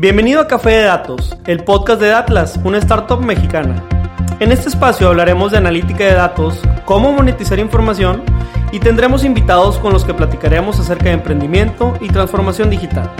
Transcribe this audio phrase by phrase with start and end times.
[0.00, 3.82] Bienvenido a Café de Datos, el podcast de Atlas, una startup mexicana.
[4.38, 8.22] En este espacio hablaremos de analítica de datos, cómo monetizar información
[8.70, 13.10] y tendremos invitados con los que platicaremos acerca de emprendimiento y transformación digital.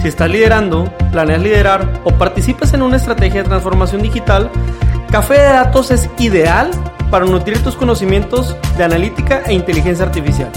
[0.00, 4.50] Si estás liderando, planeas liderar o participas en una estrategia de transformación digital,
[5.10, 6.70] Café de Datos es ideal
[7.10, 10.50] para nutrir tus conocimientos de analítica e inteligencia artificial,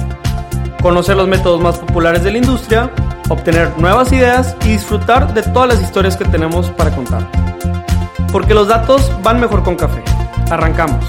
[0.81, 2.89] conocer los métodos más populares de la industria,
[3.29, 7.29] obtener nuevas ideas y disfrutar de todas las historias que tenemos para contar.
[8.31, 10.03] Porque los datos van mejor con café.
[10.51, 11.05] Arrancamos.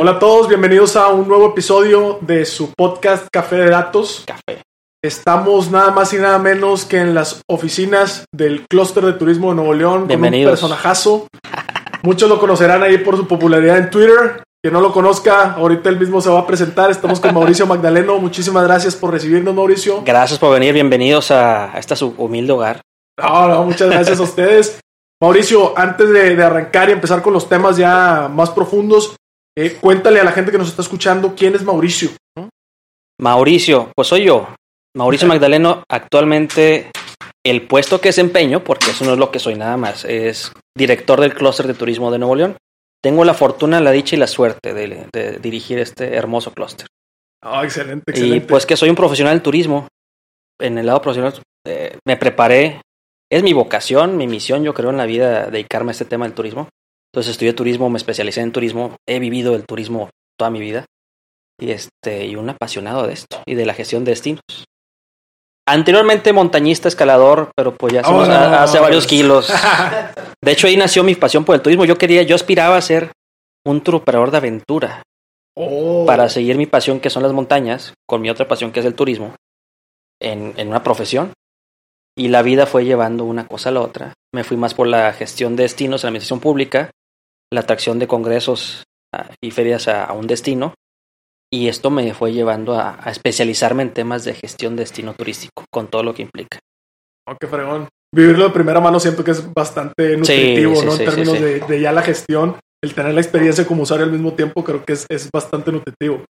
[0.00, 4.22] Hola a todos, bienvenidos a un nuevo episodio de su podcast Café de Datos.
[4.24, 4.62] Café.
[5.02, 9.56] Estamos nada más y nada menos que en las oficinas del Clúster de Turismo de
[9.56, 10.60] Nuevo León Bienvenidos.
[10.60, 11.26] con un personajazo.
[12.02, 14.42] Muchos lo conocerán ahí por su popularidad en Twitter.
[14.62, 16.90] Quien no lo conozca, ahorita él mismo se va a presentar.
[16.90, 18.18] Estamos con Mauricio Magdaleno.
[18.18, 20.02] Muchísimas gracias por recibirnos, Mauricio.
[20.04, 22.80] Gracias por venir, bienvenidos a, a este su humilde hogar.
[23.20, 24.80] No, no, muchas gracias a ustedes.
[25.20, 29.16] Mauricio, antes de, de arrancar y empezar con los temas ya más profundos,
[29.56, 32.10] eh, cuéntale a la gente que nos está escuchando quién es Mauricio.
[33.20, 34.48] Mauricio, pues soy yo.
[34.96, 36.90] Mauricio Magdaleno, actualmente
[37.48, 41.20] el puesto que desempeño, porque eso no es lo que soy nada más, es director
[41.20, 42.56] del clúster de turismo de Nuevo León.
[43.02, 46.86] Tengo la fortuna, la dicha y la suerte de, de dirigir este hermoso clúster.
[47.42, 48.46] Ah, excelente, Y excelente.
[48.48, 49.86] pues que soy un profesional del turismo.
[50.60, 51.32] En el lado profesional
[51.64, 52.80] eh, me preparé.
[53.30, 56.34] Es mi vocación, mi misión, yo creo, en la vida dedicarme a este tema del
[56.34, 56.68] turismo.
[57.12, 60.84] Entonces estudié turismo, me especialicé en turismo, he vivido el turismo toda mi vida.
[61.60, 64.42] Y este, y un apasionado de esto y de la gestión de destinos.
[65.70, 69.52] Anteriormente montañista, escalador, pero pues ya Oh, a- no, hace no, varios kilos.
[70.42, 71.84] De hecho, ahí nació mi pasión por el turismo.
[71.84, 73.12] Yo quería, yo aspiraba a ser
[73.66, 75.02] un tour operador de aventura
[75.54, 78.86] Oh, para seguir mi pasión que son las montañas, con mi otra pasión que es
[78.86, 79.34] el turismo,
[80.20, 81.32] en, en una profesión.
[82.16, 84.12] Y la vida fue llevando una cosa a la otra.
[84.32, 86.90] Me fui más por la gestión de destinos en la administración pública,
[87.52, 90.74] la atracción de congresos ah, y ferias a, a un destino.
[91.50, 95.64] Y esto me fue llevando a, a especializarme en temas de gestión de destino turístico,
[95.70, 96.58] con todo lo que implica.
[97.28, 97.88] oh, qué fregón.
[98.14, 100.92] Vivirlo de primera mano siento que es bastante nutritivo, sí, ¿no?
[100.92, 101.40] sí, en términos.
[101.40, 104.84] De, de ya la gestión, el tener la experiencia como usuario al mismo tiempo, creo
[104.84, 106.24] que es, es bastante nutritivo.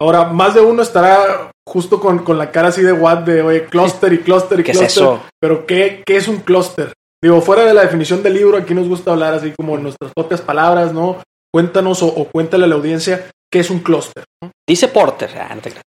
[0.00, 3.64] Ahora, más de uno estará justo con, con la cara así de what de, oye,
[3.64, 5.02] clúster y clúster y ¿Qué es clúster.
[5.02, 5.22] eso?
[5.40, 6.92] Pero, ¿qué, ¿qué es un clúster?
[7.22, 10.12] Digo, fuera de la definición del libro, aquí nos gusta hablar así como en nuestras
[10.14, 11.22] propias palabras, ¿no?
[11.52, 14.24] Cuéntanos o, o cuéntale a la audiencia qué es un clúster.
[14.42, 14.50] ¿no?
[14.68, 15.30] Dice Porter.
[15.38, 15.84] Ah, no te creas.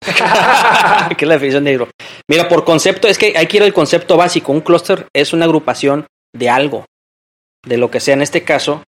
[1.18, 1.90] ¿Qué es la definición de libro?
[2.30, 4.52] Mira, por concepto, es que hay que ir al concepto básico.
[4.52, 6.86] Un clúster es una agrupación de algo,
[7.66, 8.14] de lo que sea.
[8.14, 8.84] En este caso,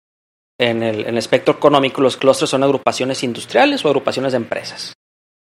[0.61, 4.93] en el, en el espectro económico, los clústeres son agrupaciones industriales o agrupaciones de empresas.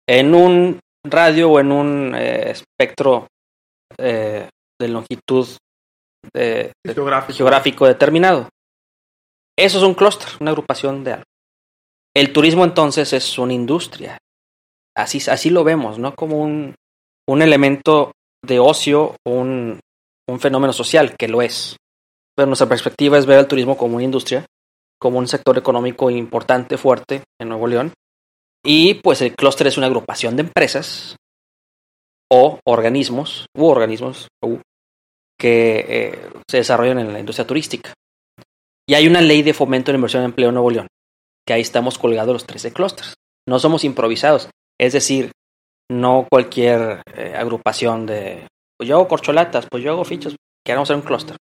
[0.08, 3.28] En un radio o en un eh, espectro
[3.98, 4.48] eh,
[4.80, 5.48] de longitud
[6.34, 6.72] de-
[7.38, 8.48] geográfico determinado.
[9.60, 11.26] Eso es un clúster, una agrupación de algo.
[12.16, 14.18] El turismo entonces es una industria.
[14.98, 16.16] Así, así lo vemos, ¿no?
[16.16, 16.74] Como un,
[17.28, 18.14] un elemento
[18.44, 19.80] de ocio, un,
[20.28, 21.78] un fenómeno social, que lo es.
[22.36, 24.46] Pero nuestra perspectiva es ver al turismo como una industria,
[25.00, 27.94] como un sector económico importante, fuerte en Nuevo León.
[28.66, 31.16] Y pues el clúster es una agrupación de empresas
[32.32, 34.58] o organismos, u organismos, u,
[35.40, 37.94] que eh, se desarrollan en la industria turística.
[38.90, 40.88] Y hay una ley de fomento de inversión en empleo en Nuevo León,
[41.46, 43.14] que ahí estamos colgados los 13 clústeres.
[43.48, 44.50] No somos improvisados,
[44.80, 45.32] es decir,
[45.90, 50.98] no cualquier eh, agrupación de, pues yo hago corcholatas, pues yo hago fichas, queremos ser
[50.98, 51.38] un clúster.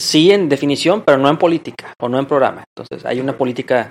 [0.00, 2.64] Sí en definición, pero no en política o no en programa.
[2.76, 3.90] Entonces hay una política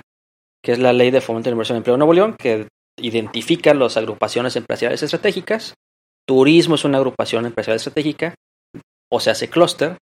[0.62, 2.68] que es la ley de fomento de inversión en empleo en Nuevo León, que
[2.98, 5.74] identifica las agrupaciones empresariales estratégicas.
[6.26, 8.34] Turismo es una agrupación empresarial estratégica,
[9.10, 9.98] o se hace clúster,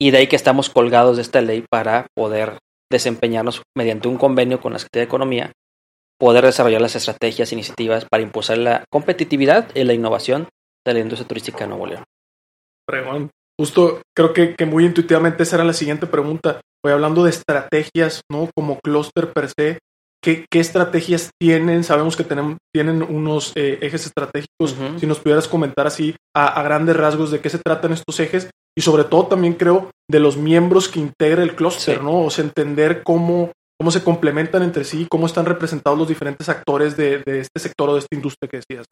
[0.00, 2.58] y de ahí que estamos colgados de esta ley para poder
[2.90, 5.52] desempeñarnos mediante un convenio con la Secretaría de Economía,
[6.22, 10.46] poder desarrollar las estrategias e iniciativas para impulsar la competitividad y la innovación
[10.86, 12.04] de la industria turística de Nuevo León.
[12.88, 13.30] Fregón.
[13.58, 16.60] Justo creo que, que muy intuitivamente esa era la siguiente pregunta.
[16.80, 18.48] Voy hablando de estrategias, ¿no?
[18.54, 19.80] Como clúster per se.
[20.22, 21.82] ¿Qué, qué estrategias tienen?
[21.82, 24.76] Sabemos que tienen, tienen unos eh, ejes estratégicos.
[25.00, 28.48] Si nos pudieras comentar así a, a grandes rasgos de qué se tratan estos ejes
[28.78, 32.00] y sobre todo también creo de los miembros que integra el clúster, Sí.
[32.04, 32.20] ¿no?
[32.20, 33.50] O sea, entender cómo,
[33.82, 37.94] cómo se complementan entre sí, cómo están representados los diferentes actores de, este sector o
[37.94, 38.86] de esta industria que decías.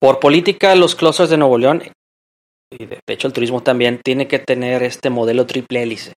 [0.00, 1.82] Por política, los clústeres de Nuevo León,
[2.70, 6.14] y de, hecho el turismo también, tiene que tener este modelo triple hélice.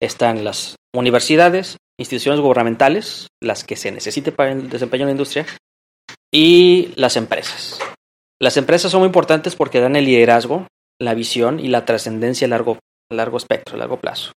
[0.00, 5.46] están las universidades, instituciones gubernamentales, las que se necesite para el desempeño de la industria,
[6.34, 7.78] y las empresas.
[8.40, 10.66] Las empresas son muy importantes porque dan el liderazgo,
[10.98, 12.80] la visión y la trascendencia a largo,
[13.12, 14.32] largo espectro, a largo plazo.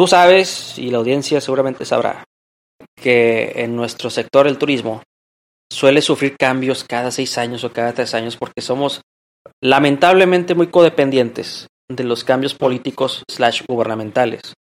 [0.00, 2.24] Tú sabes, y la audiencia seguramente sabrá,
[2.96, 5.02] que en nuestro sector, el turismo,
[5.70, 9.02] suele sufrir cambios cada seis años o cada tres años porque somos
[9.62, 14.54] lamentablemente muy codependientes de los cambios políticos slash gubernamentales.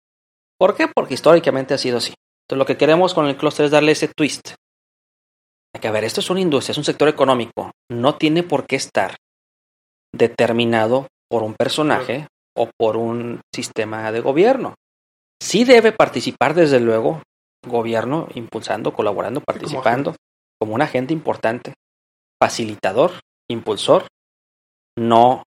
[0.59, 0.89] ¿Por qué?
[0.93, 2.15] Porque históricamente ha sido así.
[2.49, 4.55] Entonces lo que queremos con el clúster es darle ese twist.
[5.81, 7.71] Que a ver, esto es una industria, es un sector económico.
[7.89, 9.15] No tiene por qué estar
[10.13, 12.27] determinado por un personaje
[12.57, 14.75] o por un sistema de gobierno.
[15.41, 17.23] Sí debe participar, desde luego,
[17.67, 20.15] gobierno impulsando, colaborando, participando,
[20.61, 21.75] como un agente importante,
[22.43, 23.13] facilitador,
[23.49, 24.07] impulsor,
[24.99, 25.45] no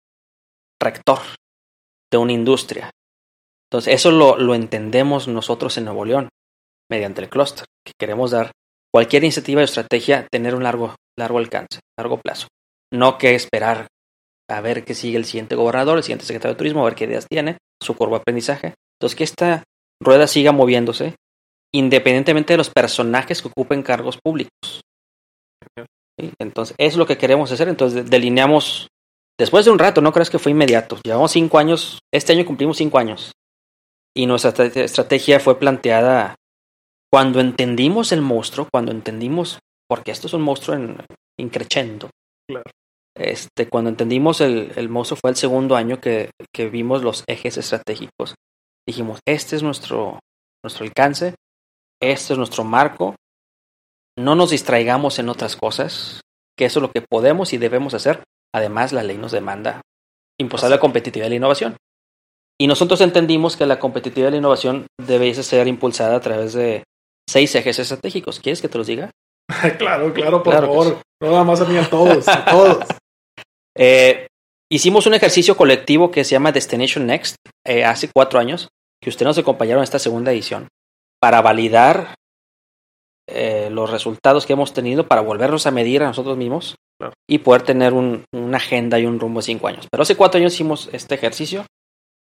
[0.80, 1.20] rector
[2.10, 2.90] de una industria.
[3.70, 6.28] Entonces, eso lo, lo entendemos nosotros en Nuevo León,
[6.90, 8.52] mediante el clúster, que queremos dar
[8.92, 12.48] cualquier iniciativa o estrategia, tener un largo, largo alcance, largo plazo.
[12.92, 13.88] No que esperar
[14.48, 17.04] a ver qué sigue el siguiente gobernador, el siguiente secretario de turismo, a ver qué
[17.04, 18.74] ideas tiene, su curva de aprendizaje.
[18.98, 19.64] Entonces, que esta
[20.00, 21.14] rueda siga moviéndose,
[21.72, 24.82] independientemente de los personajes que ocupen cargos públicos.
[26.38, 27.68] Entonces, es lo que queremos hacer.
[27.68, 28.88] Entonces, delineamos
[29.38, 30.98] Después de un rato, no crees que fue inmediato.
[31.04, 33.32] Llevamos cinco años, este año cumplimos cinco años.
[34.14, 36.36] Y nuestra estrategia fue planteada
[37.12, 39.58] cuando entendimos el monstruo, cuando entendimos,
[39.88, 40.96] porque esto es un monstruo en,
[41.38, 42.08] increchendo.
[42.48, 42.64] Claro.
[43.14, 47.58] Este, cuando entendimos el, el monstruo fue el segundo año que, que, vimos los ejes
[47.58, 48.34] estratégicos.
[48.86, 50.20] Dijimos, este es nuestro,
[50.64, 51.34] nuestro alcance,
[52.00, 53.16] este es nuestro marco.
[54.18, 56.20] No nos distraigamos en otras cosas,
[56.56, 58.22] que eso es lo que podemos y debemos hacer
[58.56, 59.82] Además, la ley nos demanda
[60.40, 61.76] impulsar la competitividad y la innovación.
[62.58, 66.84] Y nosotros entendimos que la competitividad y la innovación debe ser impulsada a través de
[67.28, 68.40] seis ejes estratégicos.
[68.40, 69.10] ¿Quieres que te los diga?
[69.78, 71.02] claro, claro, por favor.
[71.20, 72.84] No nada más a mí, a todos, a todos.
[73.78, 74.28] Eh,
[74.72, 78.70] hicimos un ejercicio colectivo que se llama Destination Next eh, hace cuatro años,
[79.06, 80.66] que ustedes nos acompañaron en esta segunda edición,
[81.20, 82.16] para validar
[83.28, 86.74] eh, los resultados que hemos tenido, para volvernos a medir a nosotros mismos
[87.30, 89.86] y poder tener un, una agenda y un rumbo de cinco años.
[89.88, 91.66] Pero hace cuatro años hicimos este ejercicio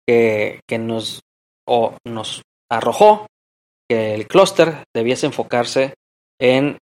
[0.06, 1.22] que, que nos,
[1.67, 3.26] o nos arrojó
[3.90, 5.94] que el clúster debiese enfocarse
[6.40, 6.78] en,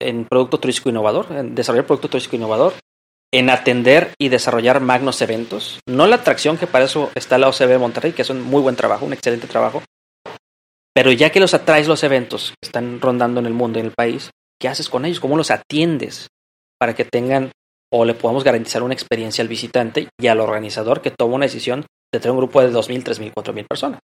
[0.00, 2.74] en producto turístico innovador, en desarrollar producto turístico innovador,
[3.34, 5.80] en atender y desarrollar magnos eventos.
[5.86, 8.76] No la atracción, que para eso está la OCB Monterrey, que es un muy buen
[8.76, 9.82] trabajo, un excelente trabajo.
[10.94, 13.92] Pero ya que los atraes los eventos que están rondando en el mundo en el
[13.92, 15.20] país, ¿qué haces con ellos?
[15.20, 16.28] ¿Cómo los atiendes?
[16.84, 17.50] para que tengan
[17.90, 21.86] o le podamos garantizar una experiencia al visitante y al organizador que toma una decisión
[22.12, 24.00] de tener un grupo de 2.000, 3.000, 4.000 personas,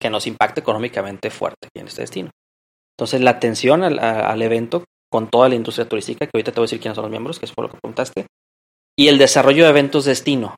[0.00, 2.30] que nos impacte económicamente fuerte en este destino.
[2.96, 6.64] Entonces, la atención al, al, evento con toda la industria turística, que ahorita te voy
[6.64, 8.26] a decir quiénes son los miembros, que es por lo que preguntaste,
[9.00, 10.56] y el desarrollo de eventos destino,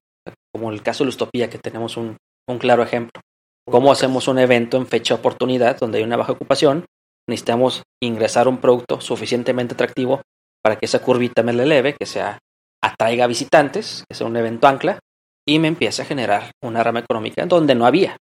[0.53, 2.17] como el caso de Lustopía, que tenemos un,
[2.49, 3.23] un claro ejemplo.
[3.71, 6.85] ¿Cómo hacemos un evento en fecha oportunidad donde hay una baja ocupación?
[7.29, 10.23] Necesitamos ingresar un producto suficientemente atractivo
[10.61, 12.41] para que esa curvita me la eleve, que sea
[12.83, 14.99] atraiga visitantes, que sea un evento ancla,
[15.47, 18.17] y me empiece a generar una rama económica donde no había.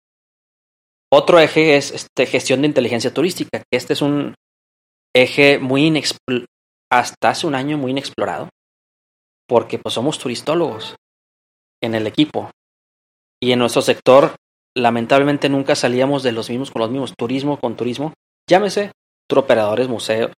[1.12, 4.34] Otro eje es este, gestión de inteligencia turística, que este es un
[5.14, 6.02] eje muy
[6.90, 8.48] hasta hace un año muy inexplorado,
[9.48, 10.96] porque pues somos turistólogos
[11.82, 12.50] en el equipo.
[13.40, 14.36] Y en nuestro sector,
[14.74, 18.14] lamentablemente nunca salíamos de los mismos con los mismos, turismo con turismo,
[18.48, 18.92] llámese
[19.34, 20.32] operadores, museos,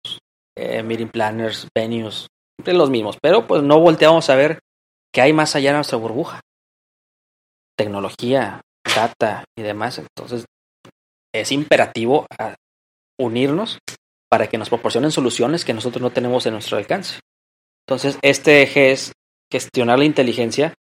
[0.56, 4.60] eh, meeting planners, venues, siempre los mismos, pero pues no volteamos a ver
[5.12, 6.40] qué hay más allá de nuestra burbuja.
[7.76, 8.60] Tecnología,
[8.94, 9.98] data y demás.
[9.98, 10.46] Entonces,
[11.34, 12.26] es imperativo
[13.18, 13.78] unirnos
[14.30, 17.20] para que nos proporcionen soluciones que nosotros no tenemos en nuestro alcance.
[17.86, 19.12] Entonces, este eje es
[19.50, 20.74] gestionar la inteligencia,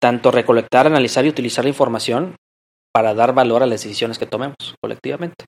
[0.00, 2.36] tanto recolectar, analizar y utilizar la información
[2.92, 5.44] para dar valor a las decisiones que tomemos colectivamente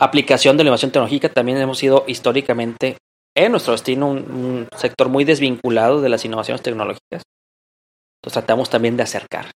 [0.00, 2.96] aplicación de la innovación tecnológica también hemos sido históricamente
[3.36, 7.22] en nuestro destino un, un, sector muy desvinculado de las innovaciones tecnológicas.
[8.18, 9.52] Entonces tratamos también de acercar,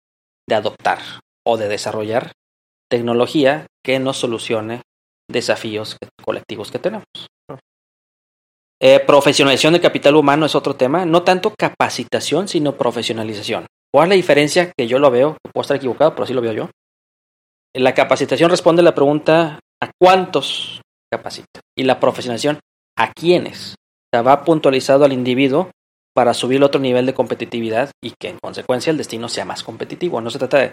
[0.49, 0.99] de adoptar
[1.47, 2.33] o de desarrollar
[2.91, 4.83] tecnología que nos solucione
[5.29, 7.07] desafíos colectivos que tenemos.
[8.83, 13.67] Eh, profesionalización de capital humano es otro tema, no tanto capacitación, sino profesionalización.
[13.93, 14.73] ¿Cuál es la diferencia?
[14.77, 16.71] Que yo lo veo, puedo estar equivocado, pero así lo veo yo.
[17.75, 20.81] La capacitación responde a la pregunta a cuántos
[21.13, 21.61] capacita.
[21.77, 22.61] Y la profesionalización,
[22.97, 23.73] a quiénes.
[23.73, 25.71] O sea, va puntualizado al individuo
[26.15, 30.21] para subir otro nivel de competitividad y que en consecuencia el destino sea más competitivo.
[30.21, 30.73] No se trata de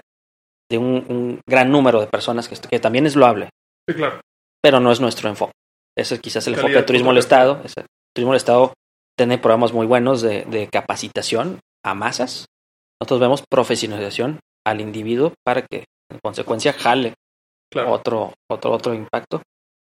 [0.69, 3.49] de un, un gran número de personas, que, que, también es loable.
[3.87, 4.19] Sí, claro.
[4.61, 5.53] Pero no es nuestro enfoque.
[5.97, 7.19] Ese es quizás el enfoque del turismo del.
[7.19, 7.61] Estado.
[7.63, 7.85] Ese-
[8.17, 8.73] turismo del Estado
[9.15, 12.47] tiene programas muy buenos de, de capacitación a masas.
[12.99, 17.13] Nosotros vemos profesionalización al individuo para que, en consecuencia, jale
[17.71, 17.91] Claro.
[17.91, 19.43] otro, otro, otro impacto.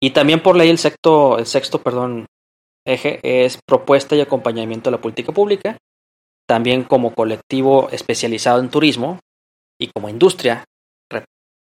[0.03, 2.27] Y también por ley el sexto, el sexto, perdón,
[2.85, 5.77] eje es propuesta y acompañamiento de la política pública.
[6.49, 9.21] También como colectivo especializado en turismo
[9.81, 10.65] y como industria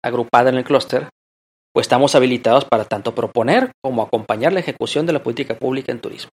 [0.04, 1.10] agrupada en el clúster,
[1.74, 6.00] pues estamos habilitados para tanto proponer como acompañar la ejecución de la política pública en
[6.00, 6.32] turismo.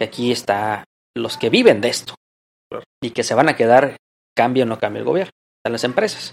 [0.00, 2.14] Que aquí está los que viven de esto
[3.02, 3.96] y que se van a quedar,
[4.34, 6.32] cambie o no cambie el gobierno, están las empresas.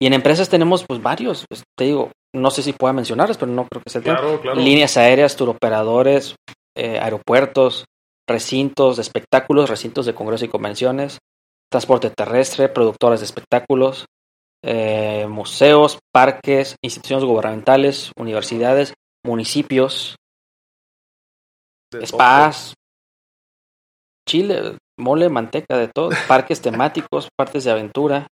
[0.00, 3.50] Y en empresas tenemos pues varios, pues, te digo, no sé si pueda mencionarlos, pero
[3.50, 4.00] no creo que sea.
[4.00, 4.60] Claro, claro.
[4.60, 6.36] Líneas aéreas, turoperadores,
[6.76, 7.84] eh, aeropuertos,
[8.28, 11.18] recintos de espectáculos, recintos de congresos y convenciones,
[11.68, 14.06] transporte terrestre, productoras de espectáculos,
[14.62, 20.14] eh, museos, parques, instituciones gubernamentales, universidades, municipios,
[21.92, 22.74] De spas,
[24.30, 28.26] chile, mole, manteca, de todo, parques temáticos, partes de aventura,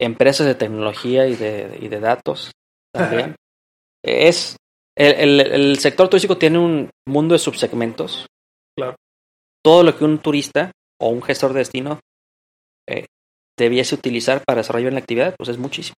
[0.00, 2.52] empresas de tecnología y de, y de datos
[2.94, 3.34] también.
[4.04, 4.56] es
[4.96, 8.26] el, el- el sector turístico tiene un mundo de subsegmentos.
[8.76, 8.96] Claro.
[9.64, 12.00] Todo lo que un turista o un gestor de destino
[12.88, 13.06] eh,
[13.58, 15.94] debiese utilizar para desarrollar la actividad, pues es muchísimo.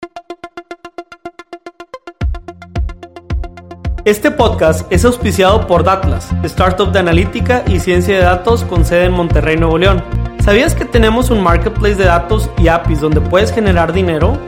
[4.07, 9.05] Este podcast es auspiciado por Datlas, startup de analítica y ciencia de datos con sede
[9.05, 10.03] en Monterrey, Nuevo León.
[10.43, 14.39] ¿Sabías que tenemos un marketplace de datos y APIs donde puedes generar dinero?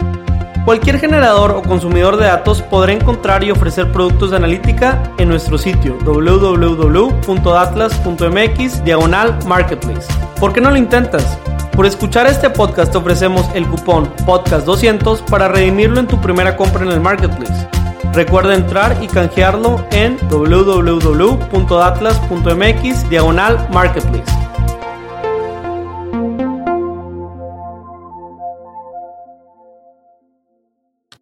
[0.65, 5.59] Cualquier generador o consumidor de datos podrá encontrar y ofrecer productos de analítica en nuestro
[5.59, 10.09] sitio www.datlas.mx diagonal marketplace.
[10.41, 11.39] ¿Por qué no lo intentas?
[11.73, 16.85] Por escuchar este podcast te ofrecemos el cupón podcast200 para redimirlo en tu primera compra
[16.85, 17.69] en el marketplace.
[18.15, 24.31] Recuerda entrar y canjearlo en www.atlas.mx diagonal marketplace.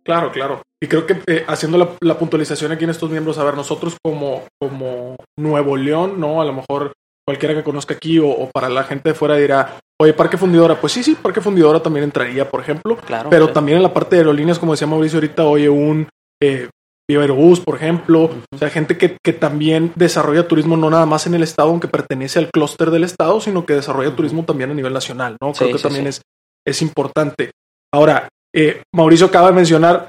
[0.03, 0.63] Claro, claro.
[0.83, 3.97] Y creo que eh, haciendo la, la puntualización aquí en estos miembros, a ver, nosotros
[4.03, 6.41] como, como Nuevo León, ¿no?
[6.41, 6.95] A lo mejor
[7.25, 10.81] cualquiera que conozca aquí o, o para la gente de fuera dirá, oye, Parque Fundidora.
[10.81, 12.97] Pues sí, sí, Parque Fundidora también entraría, por ejemplo.
[12.97, 13.31] Claro.
[13.31, 16.09] Pero también en la parte de aerolíneas, como decía Mauricio ahorita, oye, un
[16.43, 16.69] eh,
[17.11, 18.31] Viva Aerobús, por ejemplo.
[18.53, 21.89] O sea, gente que, que también desarrolla turismo no nada más en el estado, aunque
[21.89, 25.53] pertenece al clúster del estado, sino que desarrolla turismo también a nivel nacional, ¿no?
[25.53, 26.09] Creo Sí, que sí, también sí.
[26.09, 26.23] Es,
[26.67, 27.51] es importante.
[27.93, 30.09] Ahora, eh, Mauricio acaba de mencionar,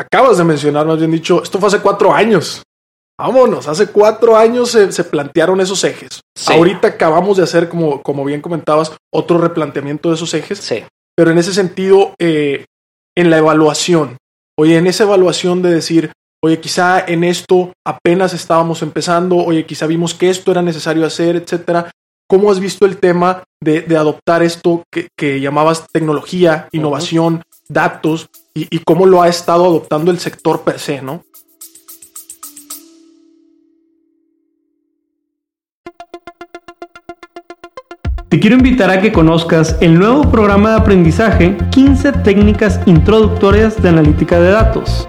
[0.00, 2.62] acabas de mencionar, más bien dicho, esto fue hace cuatro años.
[3.16, 6.20] Vámonos, hace cuatro años se, se plantearon esos ejes.
[6.48, 10.82] Ahorita acabamos de hacer, como, como bien comentabas, otro replanteamiento de esos ejes Sí.
[11.16, 12.64] pero en ese sentido, eh,
[13.16, 14.16] en la evaluación,
[14.58, 16.10] oye, en esa evaluación de decir,
[16.44, 21.36] oye, quizá en esto apenas estábamos empezando, oye, quizá vimos que esto era necesario hacer,
[21.36, 21.90] etcétera.
[22.28, 28.28] ¿Cómo has visto el tema de, de adoptar esto que, que llamabas tecnología, innovación, datos,
[28.54, 31.22] y, y cómo lo ha estado adoptando el sector per se, ¿no?
[38.28, 43.88] Te quiero invitar a que conozcas el nuevo programa de aprendizaje 15 técnicas introductorias de
[43.88, 45.08] analítica de datos.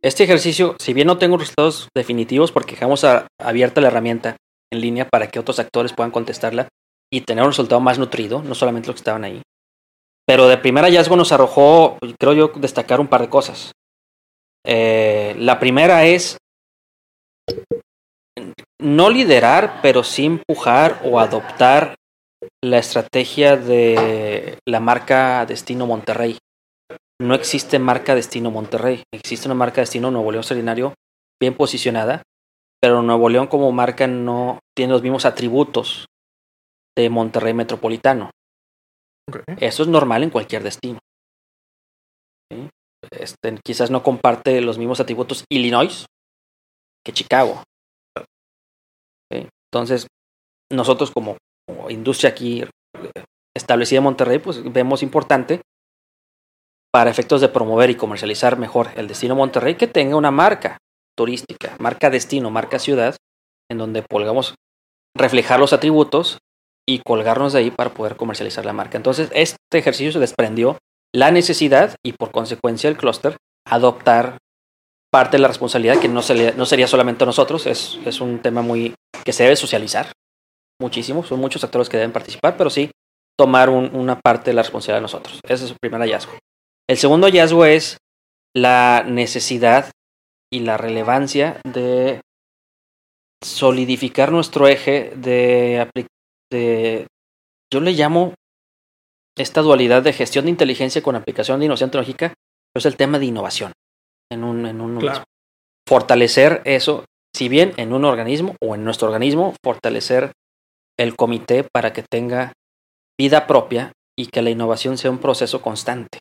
[0.00, 3.04] Este ejercicio, si bien no tengo resultados definitivos porque dejamos
[3.38, 4.36] abierta la herramienta
[4.72, 6.68] en línea para que otros actores puedan contestarla
[7.12, 9.42] y tener un resultado más nutrido, no solamente los que estaban ahí.
[10.26, 13.72] Pero de primer hallazgo nos arrojó, creo yo, destacar un par de cosas.
[14.64, 16.36] Eh, la primera es
[18.80, 21.96] no liderar, pero sí empujar o adoptar
[22.62, 26.38] la estrategia de la marca Destino Monterrey.
[27.20, 30.94] No existe marca Destino Monterrey, existe una marca Destino Nuevo León Extraordinario
[31.40, 32.22] bien posicionada,
[32.80, 36.06] pero Nuevo León como marca no tiene los mismos atributos
[36.96, 38.30] de Monterrey Metropolitano.
[39.58, 40.98] Eso es normal en cualquier destino.
[42.50, 42.68] ¿sí?
[43.12, 46.06] Este, quizás no comparte los mismos atributos Illinois
[47.04, 47.62] que Chicago.
[49.30, 49.46] ¿sí?
[49.70, 50.06] Entonces,
[50.72, 51.36] nosotros como,
[51.68, 52.68] como industria aquí eh,
[53.54, 55.60] establecida en Monterrey, pues vemos importante
[56.92, 60.78] para efectos de promover y comercializar mejor el destino Monterrey que tenga una marca
[61.24, 63.14] turística, marca destino, marca ciudad,
[63.70, 64.54] en donde podamos
[65.14, 66.38] reflejar los atributos
[66.88, 68.96] y colgarnos de ahí para poder comercializar la marca.
[68.96, 70.78] Entonces, este ejercicio se desprendió
[71.14, 73.36] la necesidad y por consecuencia el clúster
[73.68, 74.38] adoptar
[75.12, 78.38] parte de la responsabilidad que no, se le- no sería solamente nosotros, es, es un
[78.38, 80.10] tema muy que se debe socializar
[80.80, 82.90] muchísimo, son muchos actores que deben participar, pero sí
[83.38, 85.40] tomar un- una parte de la responsabilidad de nosotros.
[85.44, 86.32] Ese es el primer hallazgo.
[86.88, 87.98] El segundo hallazgo es
[88.56, 89.90] la necesidad
[90.52, 92.20] y la relevancia de
[93.42, 95.88] solidificar nuestro eje de,
[96.50, 97.06] de
[97.72, 98.34] yo le llamo
[99.38, 102.28] esta dualidad de gestión de inteligencia con aplicación de innovación tecnológica,
[102.72, 103.72] pero es el tema de innovación
[104.30, 105.24] en un, en un Claro.
[105.88, 107.04] Fortalecer eso,
[107.34, 110.32] si bien en un organismo o en nuestro organismo, fortalecer
[110.98, 112.52] el comité para que tenga
[113.18, 116.18] vida propia y que la innovación sea un proceso constante.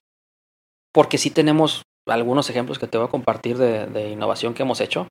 [0.93, 4.81] Porque sí tenemos algunos ejemplos que te voy a compartir de, de innovación que hemos
[4.81, 5.07] hecho,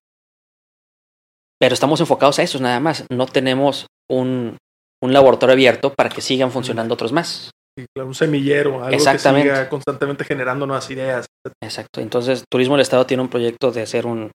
[1.61, 3.05] pero estamos enfocados a eso nada más.
[3.11, 4.57] No tenemos un,
[5.03, 7.51] un laboratorio abierto para que sigan funcionando otros más.
[7.77, 9.49] Sí, claro, un semillero, algo Exactamente.
[9.49, 11.27] que siga constantemente generando nuevas ideas.
[11.63, 12.01] Exacto.
[12.01, 14.31] Entonces, Turismo del Estado tiene un proyecto de hacer un,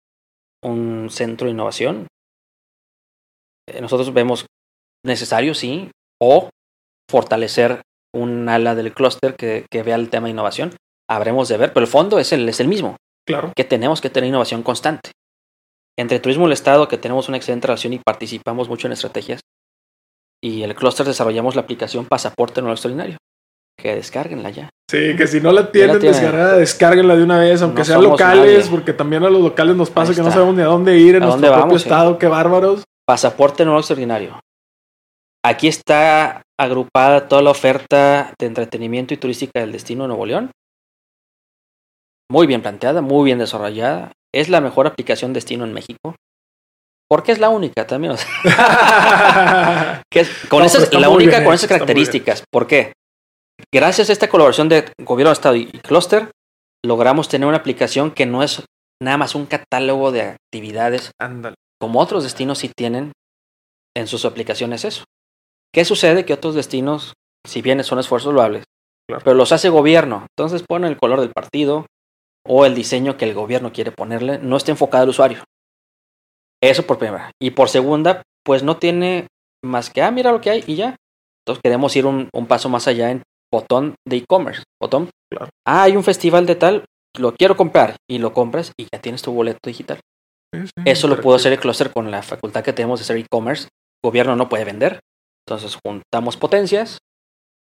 [0.63, 2.07] un centro de innovación.
[3.69, 4.45] Eh, Nosotros vemos
[5.05, 5.91] necesario, sí,
[6.21, 6.49] o
[7.09, 7.81] fortalecer
[8.15, 10.75] un ala del clúster que, que vea el tema de innovación.
[11.09, 12.95] Habremos de ver, pero el fondo es el, es el mismo,
[13.27, 13.51] Claro.
[13.55, 15.11] que tenemos que tener innovación constante.
[15.97, 19.41] Entre Turismo del Estado, que tenemos una excelente relación y participamos mucho en estrategias,
[20.43, 23.17] y el clúster desarrollamos la aplicación Pasaporte No Extraordinario.
[23.77, 24.69] Que descárguenla ya.
[24.89, 26.19] Sí, que si no la tienen tienen.
[26.19, 28.69] descargada, descárguenla de una vez, aunque No sean locales, nadie.
[28.71, 31.23] porque también a los locales nos pasa que no sabemos ni a dónde ir en
[31.23, 31.87] ¿A nuestro dónde propio vamos, sí?
[31.87, 32.83] estado, qué bárbaros.
[33.05, 34.39] Pasaporte Nuevo Extraordinario.
[35.45, 40.51] Aquí está agrupada toda la oferta de entretenimiento y turística del destino de Nuevo León.
[42.33, 44.11] Muy bien planteada, muy bien desarrollada.
[44.33, 46.15] Es la mejor aplicación destino en México.
[47.07, 48.13] Porque es la única también.
[48.13, 52.43] o sea, que es- con No, esas- la única bien con esas características.
[52.51, 52.93] ¿Por qué?
[53.71, 56.31] Gracias a esta colaboración de gobierno de estado y clúster,
[56.83, 58.65] logramos tener una aplicación que no es
[58.99, 61.11] nada más un catálogo de actividades
[61.79, 63.11] como otros destinos sí tienen
[63.95, 65.03] en sus aplicaciones eso.
[65.71, 66.25] ¿Qué sucede?
[66.25, 67.13] Que otros destinos,
[67.45, 68.63] si bien son esfuerzos loables,
[69.07, 69.21] Claro.
[69.23, 70.25] pero los hace gobierno.
[70.35, 71.85] Entonces ponen el color del partido
[72.45, 75.43] o el diseño que el gobierno quiere ponerle, no está enfocado al usuario.
[76.61, 77.31] Eso por primera.
[77.41, 79.27] Y por segunda, pues no tiene
[79.63, 80.95] más que, ah, mira lo que hay y ya.
[81.41, 84.63] Entonces queremos ir un, un paso más allá en botón de e-commerce.
[84.81, 85.09] Botón.
[85.29, 85.49] Claro.
[85.65, 86.85] Ah, hay un festival de tal,
[87.17, 89.99] lo quiero comprar y lo compras y ya tienes tu boleto digital.
[90.53, 93.17] Sí, sí, Eso lo pudo hacer el clúster con la facultad que tenemos de hacer
[93.17, 93.67] e-commerce.
[94.03, 94.99] Gobierno no puede vender.
[95.45, 96.99] Entonces juntamos potencias,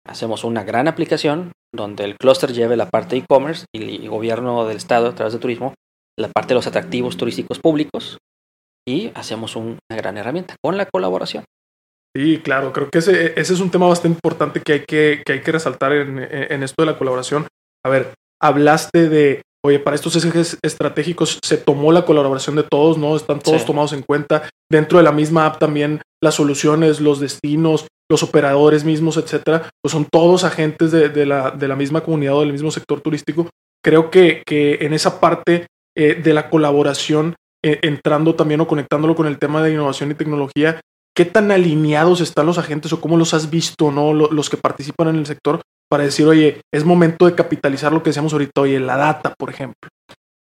[0.07, 4.77] hacemos una gran aplicación donde el clúster lleve la parte e-commerce y el gobierno del
[4.77, 5.73] estado a través de turismo
[6.19, 8.17] la parte de los atractivos turísticos públicos
[8.87, 11.45] y hacemos un- una gran herramienta con la colaboración.
[12.15, 15.33] Sí, claro, creo que ese, ese es un tema bastante importante que hay que, que,
[15.33, 17.47] hay que resaltar en, en esto de la colaboración.
[17.85, 22.97] A ver, hablaste de, oye, para estos ejes estratégicos se tomó la colaboración de todos,
[22.97, 23.15] ¿no?
[23.15, 23.67] Están todos Sí.
[23.67, 24.49] tomados en cuenta.
[24.71, 29.91] Dentro de la misma app también las soluciones, los destinos, los operadores mismos, etcétera, pues
[29.91, 33.49] son todos agentes de, de la, de la misma comunidad o del mismo sector turístico.
[33.83, 39.15] Creo que, que en esa parte eh, de la colaboración, eh, entrando también o conectándolo
[39.15, 40.79] con el tema de innovación y tecnología,
[41.15, 44.13] ¿qué tan alineados están los agentes o cómo los has visto, no?
[44.13, 48.01] Lo- Los que participan en el sector para decir, oye, es momento de capitalizar lo
[48.01, 49.89] que decíamos ahorita, oye, la data, por ejemplo,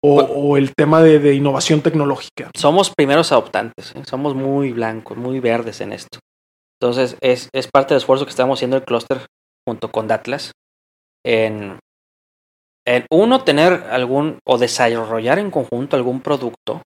[0.03, 0.29] o, Bueno.
[0.33, 2.51] o el tema de, de innovación tecnológica.
[2.55, 4.03] Somos primeros adoptantes, ¿eh?
[4.05, 6.19] somos muy blancos, muy verdes en esto.
[6.79, 9.25] Entonces es, es parte del esfuerzo que estamos haciendo el clúster
[9.67, 10.51] junto con Datlas
[11.25, 11.79] en,
[12.87, 16.81] en uno tener algún o desarrollar en conjunto algún producto,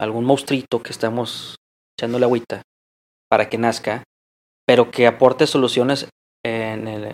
[0.00, 1.56] algún monstruito que estamos
[1.98, 2.62] echándole agüita
[3.28, 4.04] para que nazca,
[4.66, 6.08] pero que aporte soluciones
[6.42, 7.04] en, el-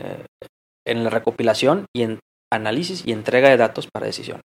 [0.87, 2.21] en la recopilación y en
[2.53, 4.41] análisis y entrega de datos para decisión.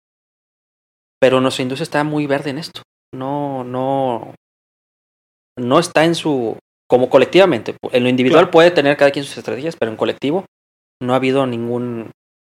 [1.19, 2.81] Pero nuestra industria está muy verde en esto.
[3.13, 4.33] No, no,
[5.57, 7.75] no está en su, como colectivamente.
[7.91, 8.51] En lo individual Claro.
[8.51, 10.45] puede tener cada quien sus estrategias, pero en colectivo
[11.01, 12.11] no ha habido ningún,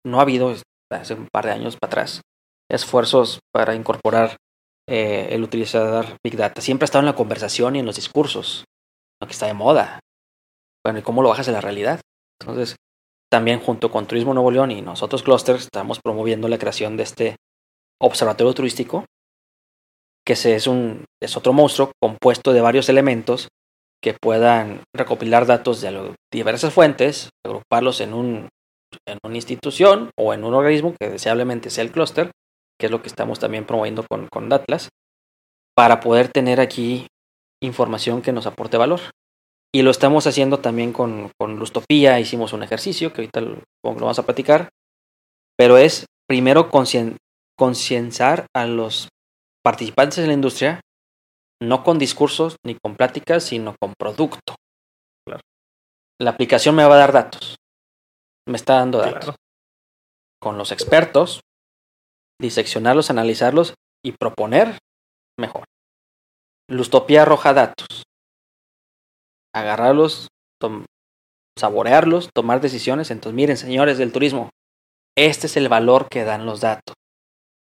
[0.05, 0.53] no ha habido
[0.91, 2.21] hace un par de años para atrás
[2.69, 4.37] esfuerzos para incorporar
[4.87, 6.61] eh, el utilizar Big Data.
[6.61, 8.65] Siempre ha estado en la conversación y en los discursos,
[9.21, 9.99] lo que está de moda.
[10.83, 12.01] Bueno, ¿y cómo lo bajas a la realidad?
[12.41, 12.75] Entonces,
[13.33, 17.35] también junto con Turismo Nuevo León y nosotros Clusters estamos promoviendo la creación de este
[17.99, 19.05] observatorio turístico,
[20.23, 23.47] que es, un, es otro monstruo compuesto de varios elementos
[24.03, 28.49] que puedan recopilar datos de diversas fuentes, agruparlos en, un,
[29.07, 32.29] en una institución o en un organismo que deseablemente sea el clúster,
[32.79, 34.89] que es lo que estamos también promoviendo con, con Atlas,
[35.75, 37.07] para poder tener aquí
[37.63, 38.99] información que nos aporte valor.
[39.75, 43.95] Y lo estamos haciendo también con, con Lustopía, hicimos un ejercicio que ahorita lo, lo
[43.95, 44.69] vamos a platicar,
[45.57, 49.09] pero es primero concienciar a los
[49.63, 50.81] participantes en la industria,
[51.59, 54.55] no con discursos ni con pláticas, sino con producto.
[56.21, 57.55] La aplicación me va a dar datos,
[58.47, 59.35] me está dando datos.
[60.39, 61.41] Con los expertos,
[62.39, 63.73] diseccionarlos, analizarlos
[64.05, 64.77] y proponer
[65.39, 65.63] mejor.
[66.69, 68.03] Lustopía arroja datos
[69.53, 70.27] agarrarlos,
[71.57, 73.11] saborearlos, tomar decisiones.
[73.11, 74.49] Entonces, miren, señores del turismo,
[75.17, 76.95] este es el valor que dan los datos.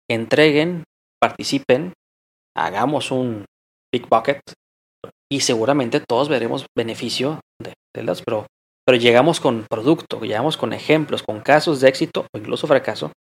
[0.10, 0.84] Entreguen,
[1.20, 1.94] participen,
[2.56, 3.46] hagamos un
[3.92, 4.42] big bucket
[5.32, 8.46] y seguramente todos veremos beneficio de, de los, pero,
[8.86, 13.12] pero llegamos con producto, llegamos con ejemplos, con casos de éxito o incluso fracaso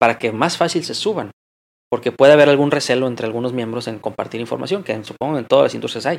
[0.00, 1.30] para que más fácil se suban.
[1.90, 5.64] Porque puede haber algún recelo entre algunos miembros en compartir información, que supongo en todas
[5.64, 6.18] las industrias hay.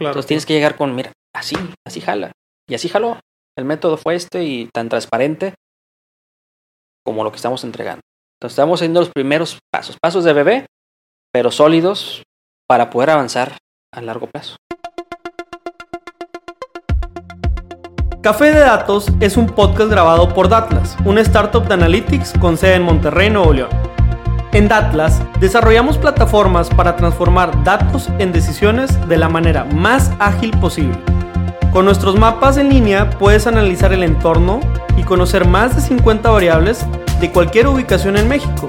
[0.00, 0.12] Claro.
[0.12, 2.32] Entonces tienes que llegar con, mira, así, así jala.
[2.66, 3.20] Y así jaló.
[3.54, 5.54] El método fue este y tan transparente
[7.04, 8.00] como lo que estamos entregando.
[8.38, 10.66] Entonces estamos haciendo los primeros pasos, pasos de bebé,
[11.30, 12.22] pero sólidos
[12.66, 13.58] para poder avanzar
[13.92, 14.56] a largo plazo.
[18.22, 22.76] Café de Datos es un podcast grabado por Datlas, una startup de analytics con sede
[22.76, 23.99] en Monterrey, Nuevo León.
[24.52, 30.98] En Datlas desarrollamos plataformas para transformar datos en decisiones de la manera más ágil posible.
[31.72, 34.58] Con nuestros mapas en línea puedes analizar el entorno
[34.96, 36.84] y conocer más de 50 variables
[37.20, 38.68] de cualquier ubicación en México.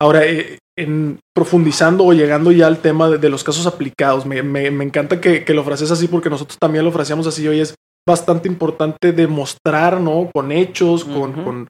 [0.00, 5.20] Ahora, eh, en profundizando o llegando ya al tema de, los casos aplicados, me, encanta
[5.20, 7.60] que, lo frases así porque nosotros también lo fraseamos así hoy.
[7.60, 7.74] Es
[8.08, 10.28] bastante importante demostrar, ¿no?
[10.32, 11.68] Con hechos, con,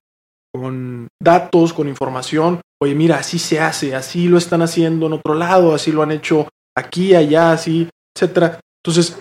[0.54, 2.60] con datos, con información.
[2.83, 6.12] Oye, mira, así se hace, así lo están haciendo en otro lado, así lo han
[6.12, 8.59] hecho aquí, allá, así, etcétera.
[8.83, 9.19] Entonces,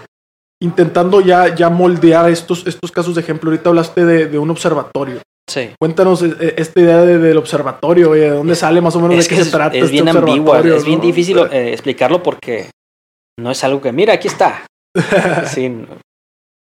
[0.61, 3.49] intentando ya, ya moldear estos, estos casos de ejemplo.
[3.49, 5.21] Ahorita hablaste de, un observatorio.
[5.49, 5.71] Sí.
[5.79, 9.35] Cuéntanos eh, eh, esta idea del observatorio, oye, ¿de dónde sale más o menos de
[9.35, 9.75] qué se trata?
[9.75, 12.69] Es este bien ambiguo, es bien difícil eh, explicarlo porque
[13.39, 14.65] no es algo que, mira, aquí está.
[15.47, 15.87] si no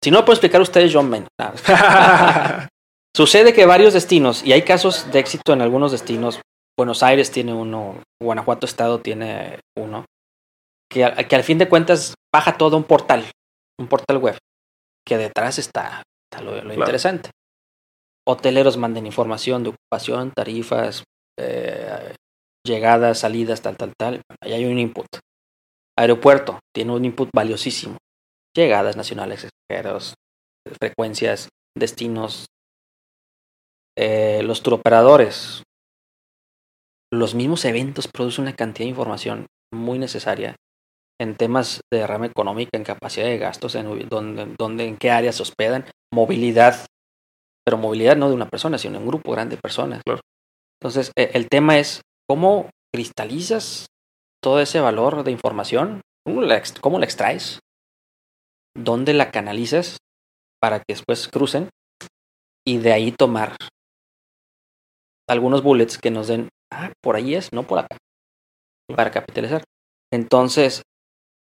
[0.05, 1.29] lo puedo explicar ustedes, John menos.
[3.17, 6.41] Sucede que varios destinos, y hay casos de éxito en algunos destinos,
[6.79, 10.05] Buenos Aires tiene uno, Guanajuato Estado tiene uno,
[10.91, 13.25] que, al fin de cuentas baja todo un portal,
[13.81, 14.37] un portal web,
[15.07, 16.03] que detrás está,
[16.43, 17.31] lo, interesante.
[18.29, 21.05] Hoteleros manden información de ocupación, tarifas,
[21.39, 22.15] eh,
[22.67, 24.23] llegadas, salidas, tal, tal, tal.
[24.43, 25.07] Ahí hay un input.
[25.97, 27.97] Aeropuerto tiene un input valiosísimo.
[28.55, 30.15] Llegadas nacionales, extranjeros,
[30.79, 32.47] frecuencias, destinos,
[33.97, 35.63] eh, los turoperadores,
[37.13, 40.57] los mismos eventos producen una cantidad de información muy necesaria
[41.21, 45.43] en temas de derrama económica, en capacidad de gastos, en dónde, en qué áreas se
[45.43, 46.87] hospedan, movilidad,
[47.65, 50.03] pero movilidad no de una persona, sino de un grupo grande de personas.
[50.81, 53.87] Entonces, e, el tema es cómo cristalizas
[54.43, 57.61] todo ese valor de información, cómo la, cómo la extraes,
[58.77, 59.97] dónde la canalizas
[60.61, 61.71] para que después crucen
[62.67, 63.57] y de ahí tomar
[65.29, 67.97] algunos bullets que nos den, ah, por ahí es, no por acá,
[68.95, 69.63] para capitalizar.
[70.13, 70.83] Entonces,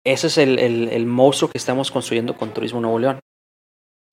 [0.04, 3.20] ese es el, el, monstruo que estamos construyendo con Turismo Nuevo León.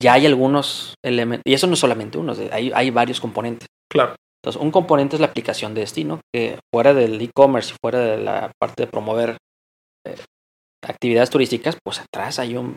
[0.02, 3.68] ya hay algunos elementos, y eso no es solamente uno, hay, hay varios componentes.
[3.90, 4.16] Claro.
[4.42, 8.18] Entonces, un componente es la aplicación de destino, que fuera del e-commerce y fuera de
[8.18, 9.38] la parte de promover
[10.06, 10.16] eh,
[10.86, 12.76] actividades turísticas, pues atrás hay un,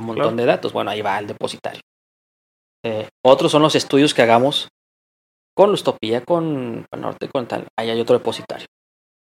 [0.00, 0.36] montón Claro.
[0.36, 0.72] de datos.
[0.72, 1.80] Bueno, ahí va el depositario.
[2.84, 4.68] Eh, otros son los estudios que hagamos
[5.58, 7.66] con Lustopía, con Norte, con tal.
[7.76, 8.68] Ahí hay otro depositario.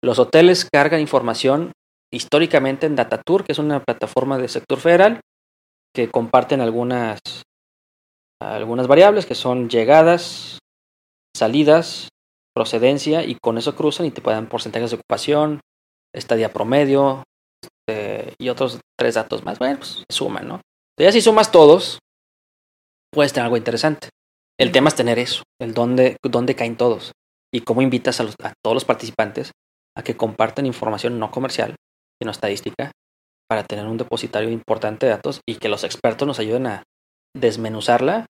[0.03, 1.71] Los hoteles cargan información
[2.13, 5.19] históricamente en Datatour, que es una plataforma del sector federal,
[5.95, 7.17] que comparten algunas,
[8.39, 10.59] algunas variables que son llegadas,
[11.35, 12.09] salidas,
[12.53, 15.61] procedencia, y con eso cruzan y te pueden porcentajes de ocupación,
[16.13, 17.23] estadía promedio,
[17.63, 19.57] este, y otros tres datos más.
[19.57, 20.61] Bueno, pues suman, ¿no?
[20.99, 21.97] Ya si sumas todos,
[23.11, 24.09] puedes tener algo interesante.
[24.59, 27.11] El tema es tener eso, el dónde, dónde caen todos
[27.53, 29.51] y cómo invitas a, los- a todos los participantes
[29.95, 31.75] a que compartan información no comercial,
[32.21, 32.91] sino estadística,
[33.49, 36.83] para tener un depositario importante de datos y que los expertos nos ayuden a
[37.35, 38.25] desmenuzarla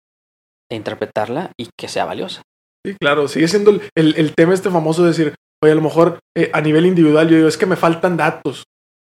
[0.70, 2.42] e interpretarla y que sea valiosa.
[2.84, 6.18] Sí, claro, sigue siendo el, el- tema este famoso de decir, oye, a lo mejor
[6.36, 8.64] eh, a nivel individual yo digo, es que me faltan datos,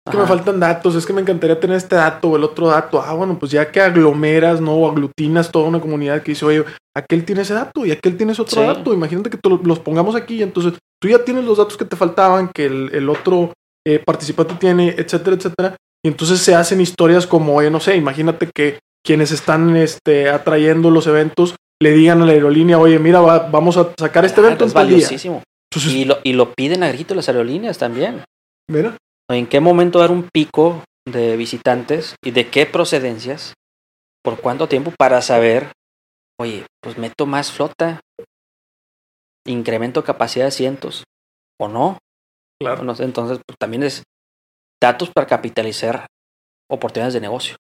[0.08, 2.68] es que me faltan datos, es que me encantaría tener este dato o el otro
[2.68, 3.02] dato.
[3.02, 4.74] Ah, bueno, pues ya que aglomeras, ¿no?
[4.74, 6.64] O aglutinas toda una comunidad que dice, oye,
[6.96, 8.68] aquel tiene ese dato y aquel tiene ese otro Sí.
[8.68, 8.94] dato.
[8.94, 11.86] Imagínate que te lo- los pongamos aquí y entonces tú ya tienes los datos que
[11.86, 13.54] te faltaban, que el, el otro
[13.86, 15.76] eh, participante tiene, etcétera, etcétera.
[16.04, 20.92] Y entonces se hacen historias como, oye, no sé, imagínate que quienes están este, atrayendo
[20.92, 24.48] los eventos le digan a la aerolínea, oye, mira, va- vamos a sacar este Claro,
[24.48, 24.82] evento en es día.
[24.84, 25.44] valiosísimo.
[25.72, 28.24] Entonces, Y lo, y lo piden a grito las aerolíneas también.
[28.70, 28.98] mira,
[29.30, 33.54] ¿En qué momento dar un pico de visitantes y de qué procedencias?
[34.24, 34.94] ¿Por cuánto tiempo?
[34.98, 35.72] Para saber,
[36.40, 38.00] oye, pues meto más flota,
[39.46, 41.04] incremento capacidad de asientos
[41.60, 41.98] o no.
[42.62, 42.82] claro.
[43.00, 44.04] Entonces, pues, también es
[44.82, 46.08] datos para capitalizar
[46.70, 47.58] oportunidades de negocio.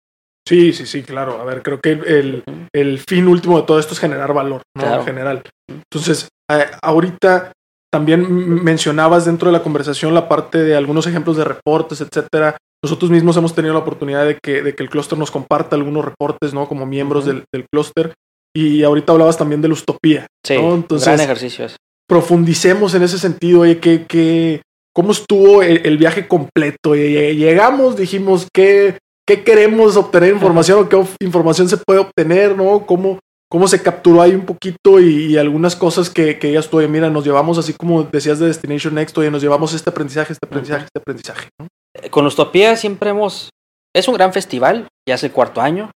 [0.47, 1.41] Sí, sí, sí, claro.
[1.41, 4.83] A ver, creo que el, el fin último de todo esto es generar valor, ¿no?
[4.83, 4.99] Claro.
[5.01, 5.43] En general.
[5.69, 7.51] Entonces, eh, ahorita
[7.91, 12.57] también mencionabas dentro de la conversación la parte de algunos ejemplos de reportes, etcétera.
[12.83, 16.05] Nosotros mismos hemos tenido la oportunidad de que, de que el clúster nos comparta algunos
[16.05, 16.67] reportes, ¿no?
[16.67, 18.13] Como miembros del, del clúster.
[18.55, 20.27] Y ahorita hablabas también de la utopía.
[20.45, 21.75] Sí, Entonces, gran ejercicio es.
[22.07, 24.61] profundicemos en ese sentido, oye, que, que,
[24.93, 26.91] ¿cómo estuvo el, el viaje completo?
[26.91, 28.97] Oye, Llegamos, dijimos, ¿qué,
[29.27, 32.85] qué queremos obtener información o qué información se puede obtener, ¿no?
[32.85, 36.87] ¿Cómo, cómo se capturó ahí un poquito y, y algunas cosas que, que tú, oye,
[36.87, 40.45] mira, nos llevamos así como decías de Destination Next, oye, nos llevamos este aprendizaje, este
[40.45, 41.67] aprendizaje, este aprendizaje, ¿no?
[41.95, 43.49] Eh, Con Lustopía siempre hemos...
[43.95, 45.91] Es un gran festival, ya es el cuarto año.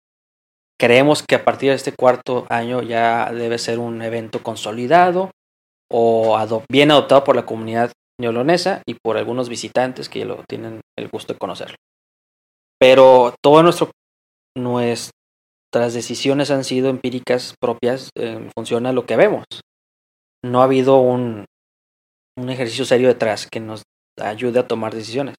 [0.79, 5.31] Creemos que a partir de este cuarto año ya debe ser un evento consolidado
[5.91, 6.37] o
[6.69, 11.33] bien adoptado por la comunidad neolonesa y por algunos visitantes que lo tienen el gusto
[11.33, 11.77] de conocerlo.
[12.79, 13.89] Pero todo nuestro
[15.67, 19.43] nuestras decisiones han sido empíricas propias en función a lo que vemos.
[20.43, 21.45] No ha habido un,
[22.37, 23.83] un ejercicio serio detrás que nos
[24.21, 25.35] ayude a tomar decisiones.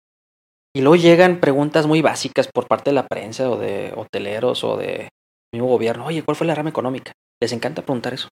[0.77, 4.77] Y luego llegan preguntas muy básicas por parte de la prensa o de hoteleros o
[4.77, 5.09] de
[5.53, 6.05] mismo gobierno.
[6.05, 7.13] Oye, ¿cuál fue la rama económica?
[7.41, 8.29] Les encanta preguntar eso.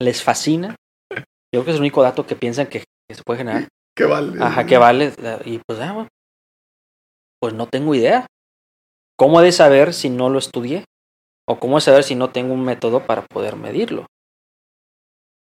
[0.00, 0.76] Les fascina.
[1.10, 3.68] Yo creo que es el único dato que piensan que, que se puede generar.
[3.96, 4.40] ¿Qué vale?
[4.40, 5.12] Ajá, que vale.
[5.44, 6.08] Y pues, ah, bueno,
[7.40, 8.26] pues no tengo idea.
[9.18, 10.84] ¿Cómo he de saber si no lo estudié?
[11.48, 14.06] ¿O cómo saber si no tengo un método para poder medirlo?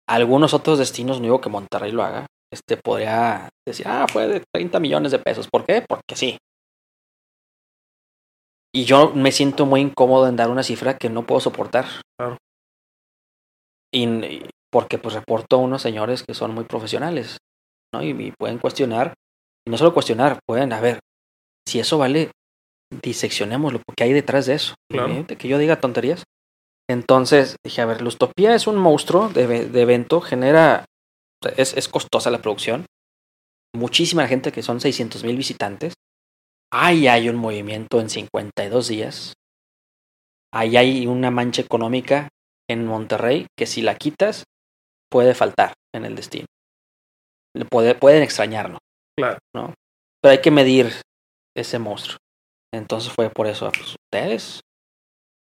[0.06, 4.42] Algunos otros destinos, no digo que Monterrey lo haga, este podría decir, ah, fue de
[4.52, 5.48] 30 millones de pesos.
[5.50, 5.84] ¿Por qué?
[5.86, 6.38] Porque sí.
[8.74, 11.86] Y yo me siento muy incómodo en dar una cifra que no puedo soportar.
[12.18, 12.36] Claro.
[13.92, 17.38] Y, y porque pues reporto a unos señores que son muy profesionales,
[17.94, 18.02] ¿no?
[18.02, 19.14] Y, y pueden cuestionar,
[19.66, 21.00] y no solo cuestionar, pueden, a ver,
[21.66, 22.30] si eso vale,
[22.90, 24.74] diseccionémoslo, porque hay detrás de eso.
[24.90, 25.26] Claro.
[25.26, 26.24] Que yo diga tonterías.
[26.90, 30.86] Entonces dije, a ver, Lustopía es un monstruo de, ve- de evento, genera,
[31.56, 32.86] es, es costosa la producción,
[33.76, 35.92] muchísima gente que son 600 mil visitantes.
[36.72, 39.34] Ahí hay un movimiento en 52 días.
[40.52, 42.28] Ahí hay una mancha económica
[42.70, 44.44] en Monterrey que si la quitas
[45.10, 46.46] puede faltar en el destino.
[47.70, 48.78] Puede- pueden extrañarnos.
[49.18, 49.38] Claro.
[49.54, 49.74] ¿no?
[50.22, 50.90] Pero hay que medir
[51.56, 52.16] ese monstruo.
[52.72, 54.60] Entonces fue por eso, pues, ustedes.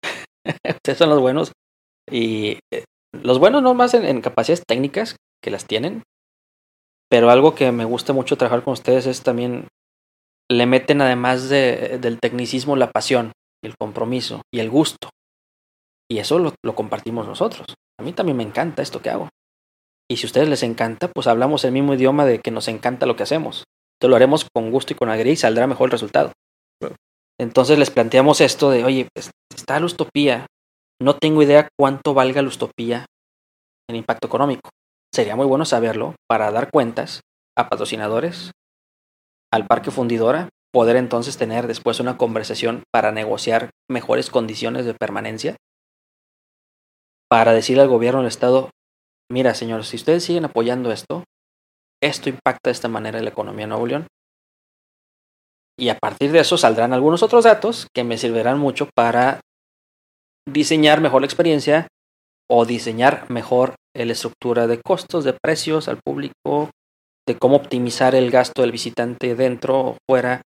[0.68, 1.52] ustedes son los buenos.
[2.10, 6.04] Y eh, los buenos no más en, capacidades técnicas que las tienen.
[7.10, 9.68] Pero algo que me gusta mucho trabajar con ustedes es también
[10.52, 13.32] le meten además de, del tecnicismo la pasión,
[13.64, 15.10] el compromiso y el gusto.
[16.10, 17.68] Y eso lo, lo compartimos nosotros.
[18.00, 19.30] A mí también me encanta esto que hago.
[20.10, 23.06] Y si a ustedes les encanta, pues hablamos el mismo idioma de que nos encanta
[23.06, 23.64] lo que hacemos.
[23.96, 26.34] Entonces lo haremos con gusto y con alegría y saldrá mejor el resultado.
[27.40, 30.46] Entonces les planteamos esto de, oye, pues, está la utopía.
[31.02, 33.06] No tengo idea cuánto valga la utopía
[33.90, 34.70] en impacto económico.
[35.14, 37.22] Sería muy bueno saberlo para dar cuentas
[37.58, 38.52] a patrocinadores,
[39.52, 45.56] al parque fundidora, poder entonces tener después una conversación para negociar mejores condiciones de permanencia,
[47.30, 48.70] para decirle al gobierno del Estado,
[49.32, 51.24] mira señores, si ustedes siguen apoyando esto,
[52.02, 54.08] esto impacta de esta manera la economía de Nuevo León.
[55.78, 59.40] Y a partir de eso saldrán algunos otros datos que me servirán mucho para
[60.48, 61.88] diseñar mejor la experiencia
[62.50, 66.70] o diseñar mejor la estructura de costos, de precios al público,
[67.28, 70.42] de cómo optimizar el gasto del visitante dentro o fuera,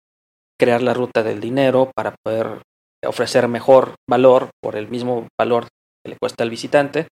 [0.59, 2.63] crear la ruta del dinero para poder
[3.05, 5.69] ofrecer mejor valor por el mismo valor
[6.05, 7.09] que le cuesta al visitante,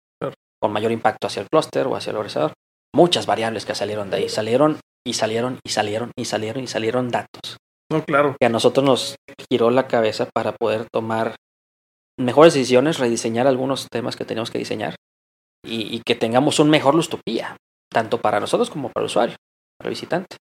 [0.61, 2.53] con mayor impacto hacia el clúster o hacia el organizador.
[2.95, 7.11] Muchas variables que salieron de ahí, salieron y salieron y salieron y salieron y salieron
[7.11, 7.57] datos.
[7.95, 8.37] No, claro.
[8.41, 9.17] Que a nosotros nos
[9.49, 11.37] giró la cabeza para poder tomar
[12.19, 14.97] mejores decisiones, rediseñar algunos temas que teníamos que diseñar
[15.65, 17.57] y, que tengamos un mejor lustopía,
[17.91, 19.37] tanto para nosotros como para el usuario,
[19.79, 20.37] para el visitante.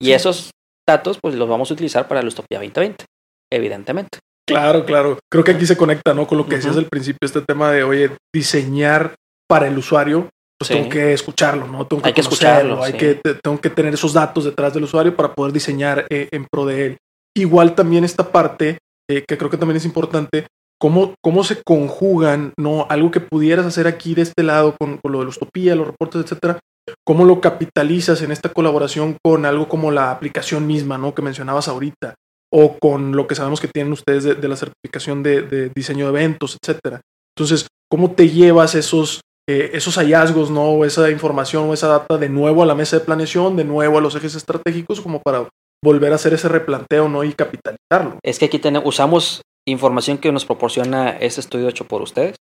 [0.00, 0.50] Y esos
[0.88, 3.04] datos, pues los vamos a utilizar para la Lustopía 2020,
[3.52, 4.18] evidentemente.
[4.48, 5.18] Claro, claro.
[5.30, 6.26] Creo que aquí se conecta, ¿no?
[6.26, 9.14] Con lo que decías al principio, este tema de, oye, diseñar
[9.48, 10.28] para el usuario,
[10.66, 11.86] pues tengo que escucharlo, ¿no?
[11.86, 12.82] Tengo que hay que escucharlo.
[12.82, 16.46] Hay que, tengo que tener esos datos detrás del usuario para poder diseñar eh, en
[16.50, 16.98] pro de él.
[17.36, 18.78] Igual también esta parte,
[19.10, 20.46] eh, que creo que también es importante,
[20.82, 22.86] cómo, cómo se conjugan, ¿no?
[22.90, 26.22] Algo que pudieras hacer aquí de este lado con, lo de la utopía, los reportes,
[26.22, 26.58] etcétera,
[27.04, 31.14] cómo lo capitalizas en esta colaboración con algo como la aplicación misma, ¿no?
[31.14, 32.14] Que mencionabas ahorita,
[32.52, 36.58] o con lo que sabemos que tienen ustedes de, la certificación de, diseño de eventos,
[36.60, 37.00] etcétera.
[37.36, 40.64] Entonces, ¿cómo te llevas esos, eh, esos hallazgos, ¿no?
[40.70, 43.98] O esa información o esa data de nuevo a la mesa de planeación, de nuevo
[43.98, 45.48] a los ejes estratégicos, como para
[45.84, 47.24] volver a hacer ese replanteo, ¿no?
[47.24, 48.18] Y capitalizarlo.
[48.22, 52.36] Es que aquí tenemos, usamos información que nos proporciona este estudio hecho por ustedes,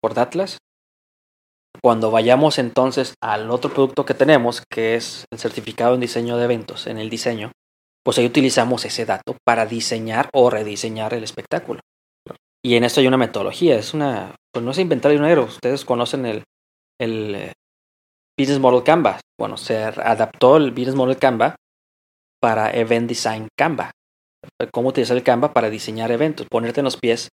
[0.00, 0.58] por Datlas.
[1.82, 6.44] Cuando vayamos entonces al otro producto que tenemos, que es el certificado en diseño de
[6.44, 7.52] eventos, en el diseño,
[8.02, 11.80] pues ahí utilizamos ese dato para diseñar o rediseñar el espectáculo.
[12.68, 16.26] Y en esto hay una metodología, es una, pues no es inventar dinero, ustedes conocen
[16.26, 16.44] el,
[17.00, 17.52] el eh,
[18.38, 19.20] Business Model Canva.
[19.40, 21.56] Bueno, se adaptó el Business Model Canva
[22.42, 23.90] para Event Design Canva
[24.70, 27.30] cómo utilizar el Canva para diseñar eventos, ponerte en los pies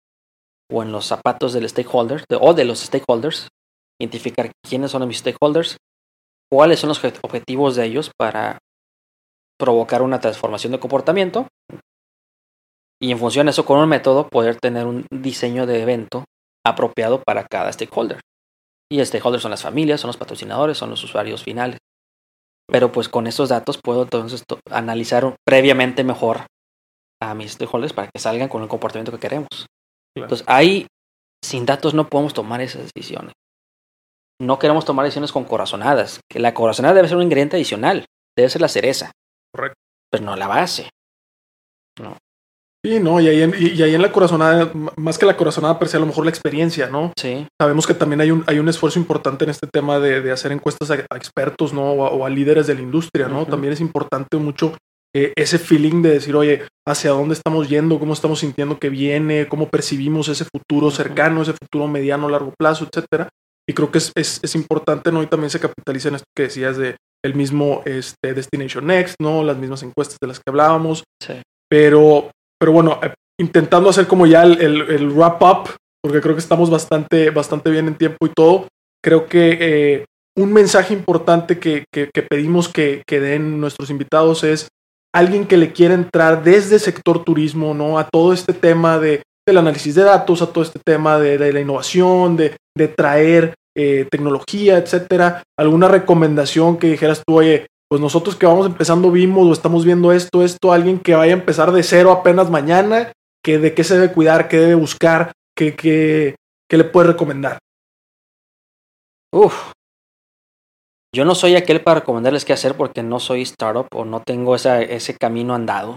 [0.70, 3.48] o en los zapatos del stakeholder o de los stakeholders,
[4.00, 5.78] identificar quiénes son mis stakeholders,
[6.48, 8.58] cuáles son los objetivos de ellos para
[9.58, 11.48] provocar una transformación de comportamiento
[13.04, 16.24] y en función de eso con un método poder tener un diseño de evento
[16.66, 18.18] apropiado para cada stakeholder.
[18.90, 21.76] Y stakeholders son las familias, son los patrocinadores, son los usuarios finales.
[22.66, 26.46] Pero pues con estos datos puedo entonces analizar previamente mejor
[27.20, 29.66] a mis stakeholders para que salgan con el comportamiento que queremos.
[30.16, 30.86] Entonces, ahí,
[31.44, 33.34] sin datos no podemos tomar esas decisiones.
[34.40, 38.48] No queremos tomar decisiones con corazonadas, que la corazonada debe ser un ingrediente adicional, debe
[38.48, 39.12] ser la cereza.
[39.54, 39.78] Correcto.
[40.10, 40.88] Pero no la base.
[42.00, 42.16] No.
[42.84, 45.88] Sí, no, y ahí, en, y, ahí en la corazonada, más que la corazonada per
[45.88, 47.12] se, a lo mejor la experiencia, ¿no?
[47.18, 47.46] Sí.
[47.58, 50.52] Sabemos que también hay un, hay un esfuerzo importante en este tema de, de hacer
[50.52, 51.92] encuestas a, expertos, ¿no?
[51.92, 53.46] O a, líderes de la industria, ¿no?
[53.46, 54.76] También es importante mucho
[55.16, 59.48] eh, ese feeling de decir, oye, hacia dónde estamos yendo, cómo estamos sintiendo que viene,
[59.48, 63.30] cómo percibimos ese futuro cercano, ese futuro mediano, largo plazo, etcétera.
[63.66, 65.22] Y creo que es, es, importante, ¿no?
[65.22, 69.42] Y también se capitaliza en esto que decías de el mismo este, Destination Next, ¿no?
[69.42, 71.04] Las mismas encuestas de las que hablábamos.
[71.22, 71.40] Sí.
[71.70, 75.70] Pero, pero bueno, eh, intentando hacer como ya el, el, wrap up,
[76.02, 78.68] porque creo que estamos bastante, bastante bien en tiempo y todo.
[79.02, 80.04] Creo que eh,
[80.36, 84.68] un mensaje importante que, que, que pedimos que, que den nuestros invitados es
[85.14, 87.98] alguien que le quiera entrar desde sector turismo, ¿no?
[87.98, 91.60] A todo este tema de, del análisis de datos, a todo este tema de, la
[91.60, 92.56] innovación, de,
[92.96, 95.42] traer eh, tecnología, etcétera.
[95.56, 100.10] ¿Alguna recomendación que dijeras tú, oye, pues nosotros que vamos empezando vimos o estamos viendo
[100.10, 103.94] esto, esto, alguien que vaya a empezar de cero apenas mañana, que de qué se
[103.94, 106.34] debe cuidar, qué debe buscar, qué, qué,
[106.68, 107.58] qué le puede recomendar?
[109.32, 109.70] Uf,
[111.14, 114.56] yo no soy aquel para recomendarles qué hacer porque no soy startup o no tengo
[114.56, 115.96] ese camino andado.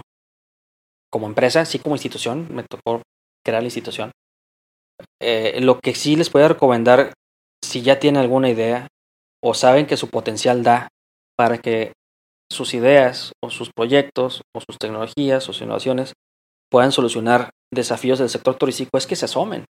[1.10, 3.02] Como empresa, sí como institución, me tocó
[3.44, 4.12] crear la institución.
[5.20, 7.12] Eh, lo que sí les puedo recomendar,
[7.60, 8.86] si ya tienen alguna idea
[9.42, 10.86] o saben que su potencial da
[11.38, 11.92] para que
[12.50, 16.14] sus ideas o sus proyectos o sus tecnologías o sus innovaciones
[16.70, 19.64] puedan solucionar desafíos del sector turístico, es que se asomen.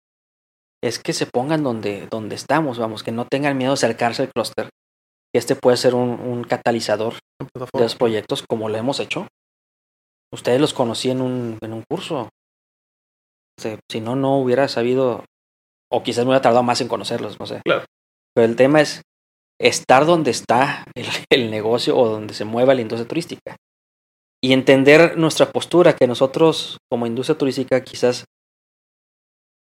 [0.83, 4.31] Es que se pongan donde, donde estamos, vamos, que no tengan miedo de acercarse al
[4.31, 4.69] clúster
[5.37, 9.29] este puede ser un, catalizador de los proyectos como lo hemos hecho.
[10.33, 12.29] Ustedes los conocí en un, en un curso.
[13.91, 15.25] si no, no hubiera sabido
[15.91, 17.61] O quizás me hubiera tardado más en conocerlos, no sé.
[17.65, 17.85] Claro.
[18.35, 19.03] Pero el tema es
[19.59, 20.85] estar donde está
[21.31, 23.57] el, negocio o donde se mueva la industria turística.
[24.43, 28.25] Y entender nuestra postura, que nosotros como industria turística quizás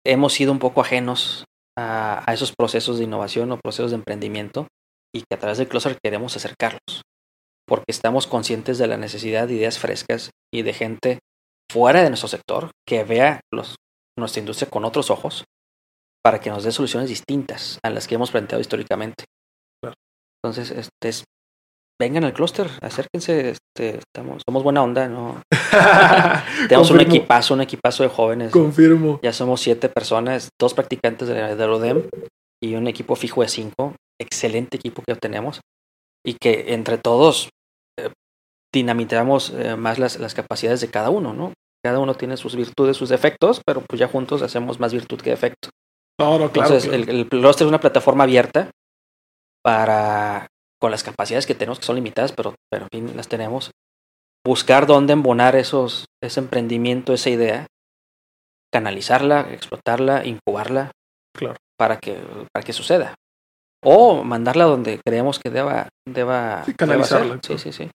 [0.04, 1.44] hemos sido un poco ajenos
[1.78, 4.66] a, esos procesos de innovación o procesos de emprendimiento
[5.14, 7.02] y que a través del Cluster queremos acercarlos.
[7.66, 11.18] Porque estamos conscientes de la necesidad de ideas frescas y de gente
[11.70, 13.76] fuera de nuestro sector que vea los,
[14.18, 15.44] nuestra industria con otros ojos
[16.24, 19.24] para que nos dé soluciones distintas a las que hemos planteado históricamente.
[20.42, 20.54] Claro.
[20.54, 21.24] Entonces, este es,
[22.00, 25.40] vengan al clúster, acérquense, este, estamos, somos buena onda, ¿no?
[26.68, 27.16] Tenemos un Confirmo.
[27.16, 28.50] equipazo, un equipazo de jóvenes.
[28.50, 29.20] Confirmo.
[29.22, 32.02] Ya somos siete personas, dos practicantes de, de Rodem
[32.62, 33.94] y un equipo fijo de cinco.
[34.20, 35.60] Excelente equipo que tenemos
[36.24, 37.50] y que entre todos
[37.98, 38.10] eh,
[38.72, 41.52] dinamitamos eh, más las, las capacidades de cada uno, ¿no?
[41.84, 45.30] Cada uno tiene sus virtudes, sus defectos, pero pues ya juntos hacemos más virtud que
[45.30, 45.70] defecto.
[46.20, 46.44] No, claro.
[46.46, 47.02] Entonces, claro.
[47.02, 48.70] el, el Cluster es una plataforma abierta
[49.64, 50.48] para,
[50.80, 53.70] con las capacidades que tenemos, que son limitadas, pero, pero en fin, las tenemos,
[54.46, 57.66] buscar dónde embonar esos, ese emprendimiento, esa idea,
[58.72, 60.90] canalizarla, explotarla, incubarla,
[61.36, 61.56] Claro.
[61.78, 62.18] para que,
[62.52, 63.14] para que suceda.
[63.84, 67.38] O mandarla donde creemos que deba, deba, Sí, canalizarla.
[67.42, 67.90] Sí, sí, sí.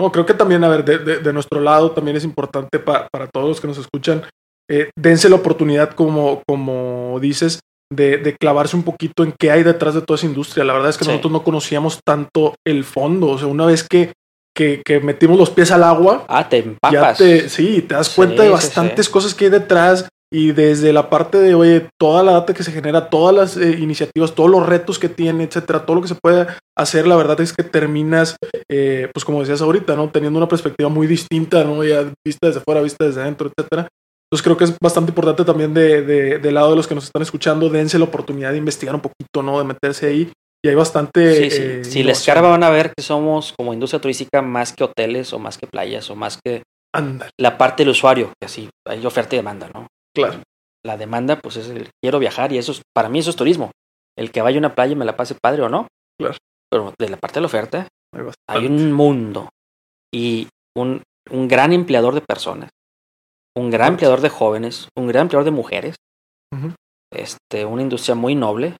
[0.00, 3.08] No, creo que también, a ver, de, de- de nuestro lado también es importante pa-
[3.12, 4.22] para todos los que nos escuchan,
[4.68, 7.60] eh, dense la oportunidad, como, como dices,
[7.94, 10.64] de, de clavarse un poquito en qué hay detrás de toda esa industria.
[10.64, 11.10] La verdad es que Sí.
[11.10, 13.28] nosotros no conocíamos tanto el fondo.
[13.28, 14.12] O sea, una vez que,
[14.56, 17.18] que, que metimos los pies al agua, Ah, te ya empapas.
[17.18, 19.12] te, sí, te das Sí, cuenta de bastantes sí.
[19.12, 22.72] cosas que hay detrás y desde la parte de, oye, toda la data que se
[22.72, 26.14] genera, todas las eh, iniciativas, todos los retos que tiene, etcétera, todo lo que se
[26.14, 28.36] puede hacer, la verdad es que terminas,
[28.70, 30.08] eh, pues como decías ahorita, ¿no?
[30.08, 31.84] Teniendo una perspectiva muy distinta, ¿no?
[31.84, 33.88] Ya vista desde fuera, vista desde adentro, etcétera.
[34.32, 37.04] Entonces creo que es bastante importante también de, de- del lado de los que nos
[37.04, 39.58] están escuchando, dense la oportunidad de investigar un poquito, ¿no?
[39.58, 40.32] De meterse ahí.
[40.64, 41.34] Y hay bastante...
[41.34, 41.62] Sí, sí.
[41.62, 45.32] eh, si les carga van a ver que somos como industria turística más que hoteles
[45.34, 46.62] o más que playas o más que
[46.94, 49.86] Ándale, la parte del usuario, que así hay oferta y demanda, ¿no?
[50.16, 50.40] claro.
[50.84, 53.70] La demanda, pues es el quiero viajar y eso es, para mí eso es turismo.
[54.18, 55.86] El que vaya a una playa y me la pase padre o no.
[56.18, 56.36] Claro.
[56.70, 59.48] Pero de la parte de la oferta Hay hay un mundo
[60.12, 62.70] y un, un gran empleador de personas,
[63.56, 65.94] un gran empleador de jóvenes, un gran empleador de mujeres,
[67.12, 68.76] este, una industria muy noble,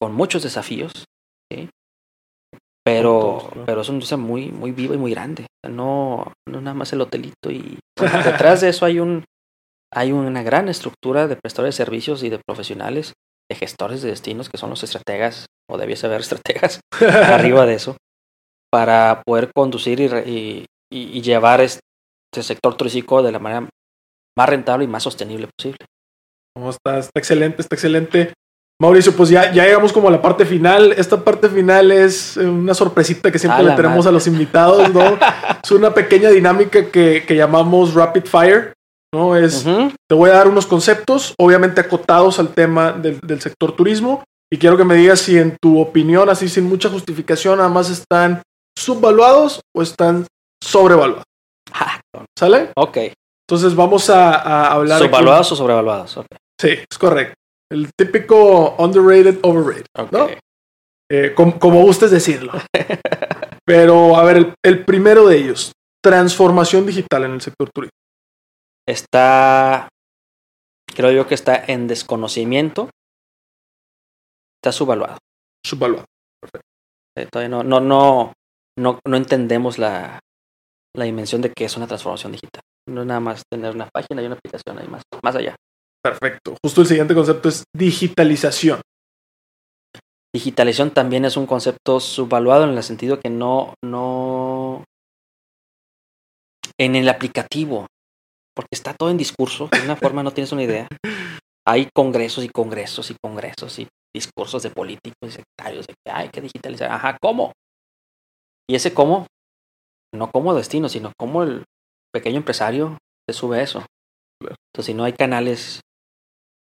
[0.00, 0.92] con muchos desafíos,
[1.52, 1.68] ¿sí?
[2.84, 3.66] Pero, Con todos, claro.
[3.66, 5.46] pero es una industria muy, muy viva y muy grande.
[5.66, 7.78] No, no nada más el hotelito y
[8.24, 9.24] detrás de eso hay un
[9.92, 13.14] hay una gran estructura de prestadores de servicios y de profesionales,
[13.50, 17.96] de gestores de destinos que son los estrategas, o debiese haber estrategas arriba de eso,
[18.70, 21.80] para poder conducir y- y llevar este
[22.42, 23.68] sector turístico de la manera
[24.38, 25.84] más rentable y más sostenible posible.
[26.56, 28.32] No, está, está excelente, está excelente.
[28.80, 30.92] Mauricio, pues ya, ya llegamos como a la parte final.
[30.92, 34.10] Esta parte final es eh, una sorpresita que siempre le tenemos madre.
[34.10, 35.18] a los invitados, ¿no?
[35.62, 38.74] es una pequeña dinámica que, que llamamos Rapid Fire,
[39.12, 39.34] ¿no?
[39.34, 39.64] Es,
[40.08, 44.22] te voy a dar unos conceptos, obviamente acotados al tema del, del sector turismo,
[44.52, 47.90] y quiero que me digas si en tu opinión, así sin mucha justificación, nada más
[47.90, 48.42] están
[48.78, 50.26] subvaluados o están
[50.62, 51.24] sobrevaluados.
[51.70, 52.00] Ah,
[52.38, 52.70] ¿Sale?
[52.74, 52.96] ok.
[53.48, 55.00] Entonces vamos a, a hablar.
[55.00, 56.16] ¿Subvaluados o sobrevaluados?
[56.18, 56.26] Ok.
[56.60, 57.34] Sí, es correcto.
[57.70, 59.86] El típico underrated, overrated.
[60.10, 60.28] ¿no?
[61.10, 62.52] Eh, com- como gustes decirlo.
[63.64, 65.72] Pero, a ver, el, el primero de ellos,
[66.02, 67.96] transformación digital en el sector turístico.
[68.86, 69.88] Está,
[70.94, 72.88] creo yo que está en desconocimiento,
[74.62, 75.18] está subvaluado.
[75.64, 76.06] Subvaluado.
[77.16, 78.32] Eh, Todavía no, no, no,
[78.78, 80.18] no, no entendemos la,
[80.96, 82.62] la dimensión de que es una transformación digital.
[82.88, 85.54] No es nada más tener una página y una aplicación ahí más, más allá.
[86.02, 86.56] Perfecto.
[86.64, 88.80] Justo el siguiente concepto es digitalización.
[90.34, 94.84] Digitalización también es un concepto subvaluado en el sentido que no, no
[96.78, 97.86] en el aplicativo,
[98.54, 100.86] porque está todo en discurso, de una forma no tienes una idea.
[101.66, 106.28] Hay congresos y congresos y congresos y discursos de políticos y secretarios de que hay
[106.28, 106.90] que digitalizar.
[106.90, 107.52] Ajá, ¿cómo?
[108.68, 109.26] Y ese cómo,
[110.14, 111.64] no como destino, sino como el
[112.12, 112.98] pequeño empresario
[113.28, 113.84] se sube eso.
[114.40, 115.80] Entonces, si no hay canales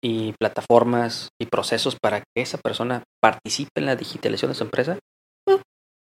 [0.02, 4.98] y plataformas y procesos para que esa persona participe en la digitalización de su empresa,
[5.48, 5.60] eh,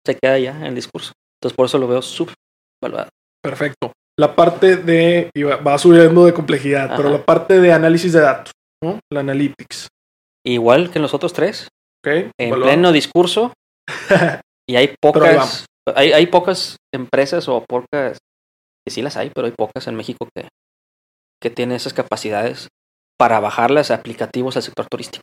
[0.06, 1.12] se queda ya en el discurso.
[1.36, 3.08] Entonces, por eso lo veo subvaluado.
[3.42, 3.92] Perfecto.
[4.18, 8.52] La parte de, y va, subiendo de complejidad, pero la parte de análisis de datos,
[8.82, 9.00] ¿no?
[9.10, 9.88] La analytics.
[10.46, 11.68] Igual que en los otros tres,
[12.04, 12.30] ¿Ok?
[12.38, 13.52] en pleno discurso,
[14.68, 15.64] y hay pocas,
[15.94, 18.18] hay, hay pocas empresas o pocas,
[18.86, 20.48] que sí las hay, pero hay pocas en México que,
[21.42, 22.68] que tienen esas capacidades
[23.18, 25.22] para bajarlas a aplicativos al sector turístico.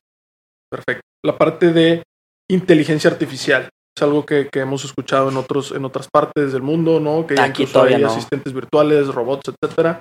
[0.71, 1.01] Perfecto.
[1.25, 2.03] La parte de
[2.49, 3.69] inteligencia artificial.
[3.97, 7.27] Es algo que, que hemos escuchado en otros, en otras partes del mundo, ¿no?
[7.27, 8.07] Que Aquí incluso hay no.
[8.07, 9.99] asistentes virtuales, robots, etcétera.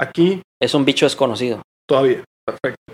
[0.00, 1.62] Aquí Es un bicho desconocido.
[1.88, 2.24] todavía.
[2.44, 2.92] Perfecto.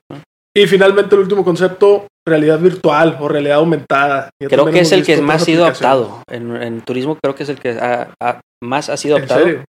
[0.57, 4.31] Y finalmente el último concepto, realidad virtual o realidad aumentada.
[4.41, 6.23] Ya Creo que es el que más ha sido adoptado.
[6.29, 9.45] En, en turismo creo que es el que ha- ha- más ha sido ¿En adoptado.
[9.47, 9.65] serio?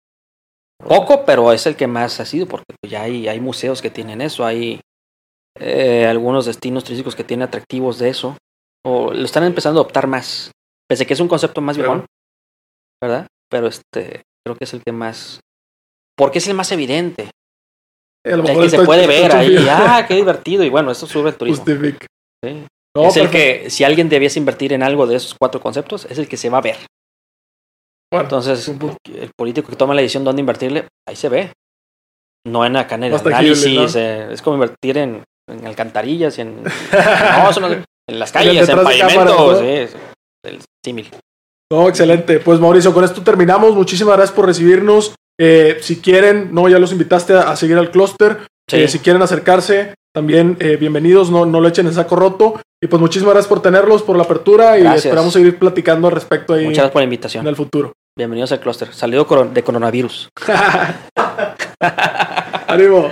[0.78, 3.90] Poco, pero es el que más ha sido, porque pues, ya hay, hay museos que
[3.90, 4.80] tienen eso, hay
[5.58, 8.36] eh, algunos destinos turísticos que tienen atractivos de eso,
[8.84, 10.50] o lo están empezando a adoptar más.
[10.88, 12.04] Pese que es un concepto más viejón,
[13.02, 13.26] ¿verdad?
[13.50, 15.40] Pero este, creo que es el que más.
[16.16, 17.30] Porque es el más evidente.
[18.24, 19.66] Eh, El mejor que se puede ver ahí.
[19.68, 20.62] Ah, qué divertido.
[20.62, 21.64] Y bueno, eso sube el turismo.
[21.64, 22.66] Sí.
[22.96, 23.30] No, es el perfecto.
[23.64, 26.48] que, si alguien debiese invertir en algo de esos cuatro conceptos, es el que se
[26.48, 26.76] va a ver.
[28.16, 31.52] Bueno, Entonces, el político que toma la decisión dónde invertirle, ahí se ve.
[32.46, 34.00] No en acá en el análisis, ¿no?
[34.00, 37.70] eh, es como invertir en, en alcantarillas y en, no,
[38.08, 39.58] en las En el calles, en pavimentos, ¿no?
[39.58, 39.96] sí, es
[40.44, 41.10] el símil.
[41.72, 42.38] No, excelente.
[42.38, 43.74] Pues Mauricio, con esto terminamos.
[43.74, 45.14] Muchísimas gracias por recibirnos.
[45.40, 48.46] Eh, si quieren, no, ya los invitaste a, a seguir al clúster.
[48.70, 48.76] Sí.
[48.82, 52.60] Eh, si quieren acercarse, también eh, bienvenidos, no, no lo echen en saco roto.
[52.80, 55.06] Y pues muchísimas gracias por tenerlos, por la apertura y Gracias.
[55.06, 57.46] esperamos seguir platicando al respecto ahí Muchas gracias por la en invitación.
[57.48, 57.92] el futuro.
[58.18, 58.94] Bienvenidos al clúster.
[58.94, 60.30] Salido de coronavirus.
[62.66, 63.10] Ánimo.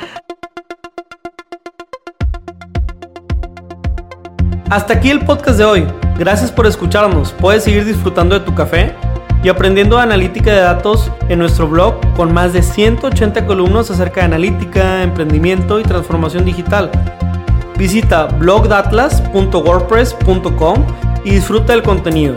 [4.71, 5.87] Hasta aquí el podcast de hoy.
[6.19, 7.33] Gracias por escucharnos.
[7.33, 8.95] Puedes seguir disfrutando de tu café
[9.43, 14.27] y aprendiendo analítica de datos en nuestro blog con más de 180 columnas acerca de
[14.29, 16.91] analítica, emprendimiento y transformación digital.
[17.77, 20.87] Visita blogdatlas.wordpress.com
[21.25, 22.37] y disfruta del contenido.